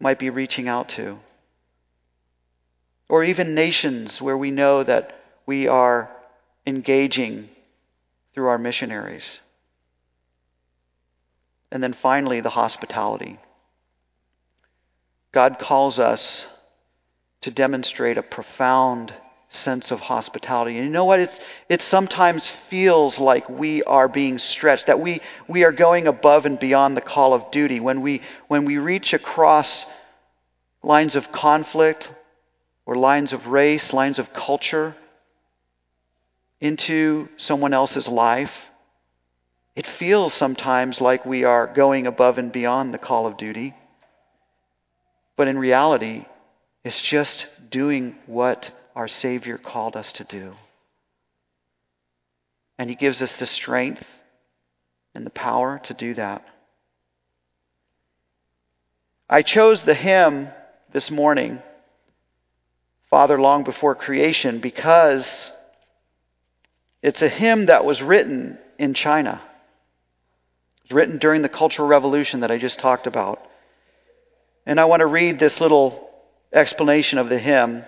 might 0.00 0.18
be 0.18 0.30
reaching 0.30 0.68
out 0.68 0.88
to, 0.90 1.18
or 3.08 3.22
even 3.22 3.54
nations 3.54 4.20
where 4.20 4.36
we 4.36 4.50
know 4.50 4.82
that 4.82 5.20
we 5.46 5.68
are 5.68 6.10
engaging 6.66 7.48
through 8.34 8.48
our 8.48 8.58
missionaries. 8.58 9.40
And 11.70 11.82
then 11.82 11.92
finally, 11.92 12.40
the 12.40 12.50
hospitality. 12.50 13.38
God 15.32 15.58
calls 15.60 15.98
us 15.98 16.46
to 17.42 17.50
demonstrate 17.50 18.16
a 18.16 18.22
profound 18.22 19.12
sense 19.54 19.90
of 19.90 20.00
hospitality. 20.00 20.76
And 20.76 20.86
you 20.86 20.92
know 20.92 21.04
what? 21.04 21.20
It's, 21.20 21.38
it 21.68 21.82
sometimes 21.82 22.50
feels 22.68 23.18
like 23.18 23.48
we 23.48 23.82
are 23.84 24.08
being 24.08 24.38
stretched, 24.38 24.86
that 24.86 25.00
we, 25.00 25.20
we 25.48 25.64
are 25.64 25.72
going 25.72 26.06
above 26.06 26.46
and 26.46 26.58
beyond 26.58 26.96
the 26.96 27.00
call 27.00 27.32
of 27.34 27.50
duty. 27.50 27.80
When 27.80 28.02
we, 28.02 28.22
when 28.48 28.64
we 28.64 28.78
reach 28.78 29.12
across 29.12 29.86
lines 30.82 31.16
of 31.16 31.32
conflict 31.32 32.08
or 32.86 32.96
lines 32.96 33.32
of 33.32 33.46
race, 33.46 33.92
lines 33.92 34.18
of 34.18 34.32
culture 34.32 34.96
into 36.60 37.28
someone 37.36 37.74
else's 37.74 38.08
life, 38.08 38.52
it 39.76 39.86
feels 39.86 40.32
sometimes 40.32 41.00
like 41.00 41.26
we 41.26 41.44
are 41.44 41.66
going 41.66 42.06
above 42.06 42.38
and 42.38 42.52
beyond 42.52 42.94
the 42.94 42.98
call 42.98 43.26
of 43.26 43.36
duty. 43.36 43.74
But 45.36 45.48
in 45.48 45.58
reality, 45.58 46.26
it's 46.84 47.00
just 47.00 47.46
doing 47.70 48.14
what 48.26 48.70
our 48.94 49.08
Savior 49.08 49.58
called 49.58 49.96
us 49.96 50.12
to 50.12 50.24
do. 50.24 50.54
And 52.78 52.88
He 52.88 52.96
gives 52.96 53.22
us 53.22 53.34
the 53.36 53.46
strength 53.46 54.04
and 55.14 55.24
the 55.24 55.30
power 55.30 55.80
to 55.84 55.94
do 55.94 56.14
that. 56.14 56.44
I 59.28 59.42
chose 59.42 59.82
the 59.82 59.94
hymn 59.94 60.48
this 60.92 61.10
morning, 61.10 61.60
Father 63.10 63.40
Long 63.40 63.64
Before 63.64 63.94
Creation, 63.94 64.60
because 64.60 65.50
it's 67.02 67.22
a 67.22 67.28
hymn 67.28 67.66
that 67.66 67.84
was 67.84 68.02
written 68.02 68.58
in 68.78 68.94
China. 68.94 69.40
It 70.76 70.82
was 70.84 70.96
written 70.96 71.18
during 71.18 71.42
the 71.42 71.48
Cultural 71.48 71.88
Revolution 71.88 72.40
that 72.40 72.50
I 72.50 72.58
just 72.58 72.78
talked 72.78 73.06
about. 73.06 73.40
And 74.66 74.78
I 74.78 74.84
want 74.84 75.00
to 75.00 75.06
read 75.06 75.38
this 75.38 75.60
little 75.60 76.08
explanation 76.52 77.18
of 77.18 77.28
the 77.28 77.38
hymn. 77.38 77.84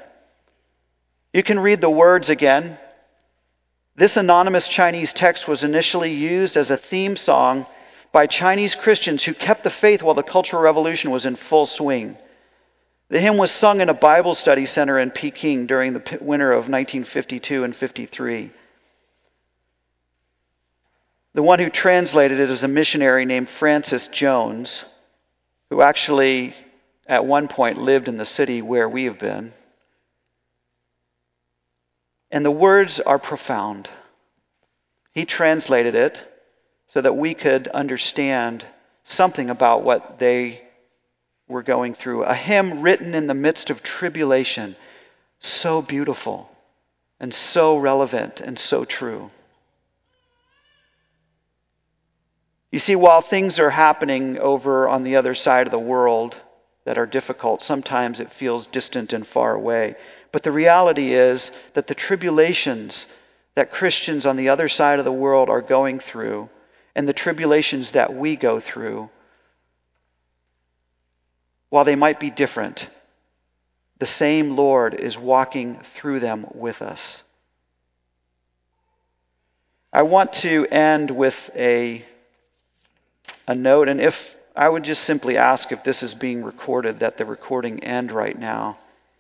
You 1.33 1.43
can 1.43 1.59
read 1.59 1.81
the 1.81 1.91
words 1.91 2.31
again. 2.31 2.79
This 3.97 4.17
anonymous 4.17 4.69
Chinese 4.69 5.12
text 5.12 5.49
was 5.49 5.65
initially 5.65 6.12
used 6.12 6.57
as 6.57 6.71
a 6.71 6.77
theme 6.77 7.17
song 7.17 7.67
by 8.12 8.27
Chinese 8.27 8.75
Christians 8.75 9.25
who 9.25 9.35
kept 9.35 9.65
the 9.65 9.71
faith 9.71 10.03
while 10.03 10.15
the 10.15 10.23
Cultural 10.23 10.62
Revolution 10.62 11.11
was 11.11 11.27
in 11.27 11.37
full 11.37 11.67
swing. 11.67 12.17
The 13.09 13.21
hymn 13.21 13.37
was 13.37 13.51
sung 13.51 13.81
in 13.81 13.89
a 13.89 13.95
Bible 13.95 14.35
study 14.35 14.67
center 14.67 14.99
in 14.99 15.11
Peking 15.11 15.67
during 15.67 15.93
the 15.93 16.19
winter 16.21 16.53
of 16.53 16.69
1952 16.69 17.65
and 17.65 17.77
53. 17.77 18.53
The 21.35 21.43
one 21.43 21.59
who 21.59 21.71
translated 21.71 22.41
it 22.41 22.51
is 22.51 22.65
a 22.65 22.69
missionary 22.69 23.27
named 23.27 23.49
Francis 23.49 24.09
Jones, 24.09 24.85
who 25.71 25.83
actually 25.83 26.55
at 27.07 27.27
one 27.27 27.47
point 27.47 27.79
lived 27.79 28.09
in 28.09 28.17
the 28.17 28.25
city 28.25 28.62
where 28.62 28.89
we 28.89 29.05
have 29.05 29.19
been. 29.19 29.53
And 32.37 32.44
the 32.44 32.51
words 32.51 33.01
are 33.01 33.18
profound. 33.18 33.88
He 35.12 35.25
translated 35.25 35.94
it 35.94 36.20
so 36.88 37.01
that 37.01 37.16
we 37.16 37.33
could 37.33 37.66
understand 37.68 38.62
something 39.05 39.49
about 39.49 39.85
what 39.85 40.18
they 40.18 40.61
were 41.49 41.62
going 41.62 41.94
through. 41.94 42.25
A 42.25 42.35
hymn 42.35 42.83
written 42.83 43.14
in 43.14 43.27
the 43.27 43.33
midst 43.33 43.70
of 43.70 43.83
tribulation, 43.83 44.77
so 45.40 45.81
beautiful 45.81 46.51
and 47.18 47.33
so 47.33 47.79
relevant 47.79 48.42
and 48.42 48.59
so 48.59 48.85
true. 48.85 49.31
You 52.70 52.81
see, 52.81 52.96
while 52.96 53.22
things 53.22 53.59
are 53.59 53.70
happening 53.70 54.37
over 54.37 54.87
on 54.87 55.05
the 55.05 55.16
other 55.16 55.35
side 55.35 55.66
of 55.66 55.70
the 55.70 55.79
world 55.79 56.37
that 56.85 56.99
are 56.99 57.07
difficult, 57.07 57.62
sometimes 57.62 58.20
it 58.20 58.31
feels 58.35 58.66
distant 58.66 59.14
and 59.14 59.27
far 59.27 59.55
away. 59.55 59.96
But 60.37 60.42
the 60.42 60.53
reality 60.53 61.14
is 61.14 61.51
that 61.72 61.87
the 61.87 61.94
tribulations 61.94 63.07
that 63.55 63.72
Christians 63.72 64.27
on 64.27 64.37
the 64.37 64.51
other 64.51 64.68
side 64.68 64.99
of 64.99 65.07
the 65.07 65.11
world 65.11 65.49
are 65.49 65.62
going 65.62 65.99
through, 65.99 66.51
and 66.94 67.09
the 67.09 67.14
tribulations 67.14 67.92
that 67.92 68.14
we 68.14 68.37
go 68.37 68.61
through, 68.61 69.09
while 71.70 71.87
they 71.87 71.94
might 71.94 72.20
be 72.20 72.29
different, 72.29 72.87
the 73.99 74.05
same 74.05 74.57
Lord 74.57 74.92
is 74.92 75.16
walking 75.16 75.81
through 75.94 76.20
them 76.20 76.44
with 76.53 76.83
us. 76.83 77.22
I 79.90 80.03
want 80.03 80.35
to 80.35 80.66
end 80.66 81.11
with 81.11 81.51
a 81.55 82.05
a 83.49 83.55
note. 83.55 83.88
And 83.88 84.03
if 84.03 84.14
I 84.55 84.68
would 84.68 84.85
just 84.85 85.05
simply 85.05 85.38
ask 85.38 85.72
if 85.72 85.83
this 85.83 86.03
is 86.03 86.12
being 86.12 86.44
recorded, 86.44 87.01
that 87.01 87.16
the 87.16 87.25
recording 87.25 87.83
end 87.83 88.12
right 88.12 88.38
now. 88.38 88.77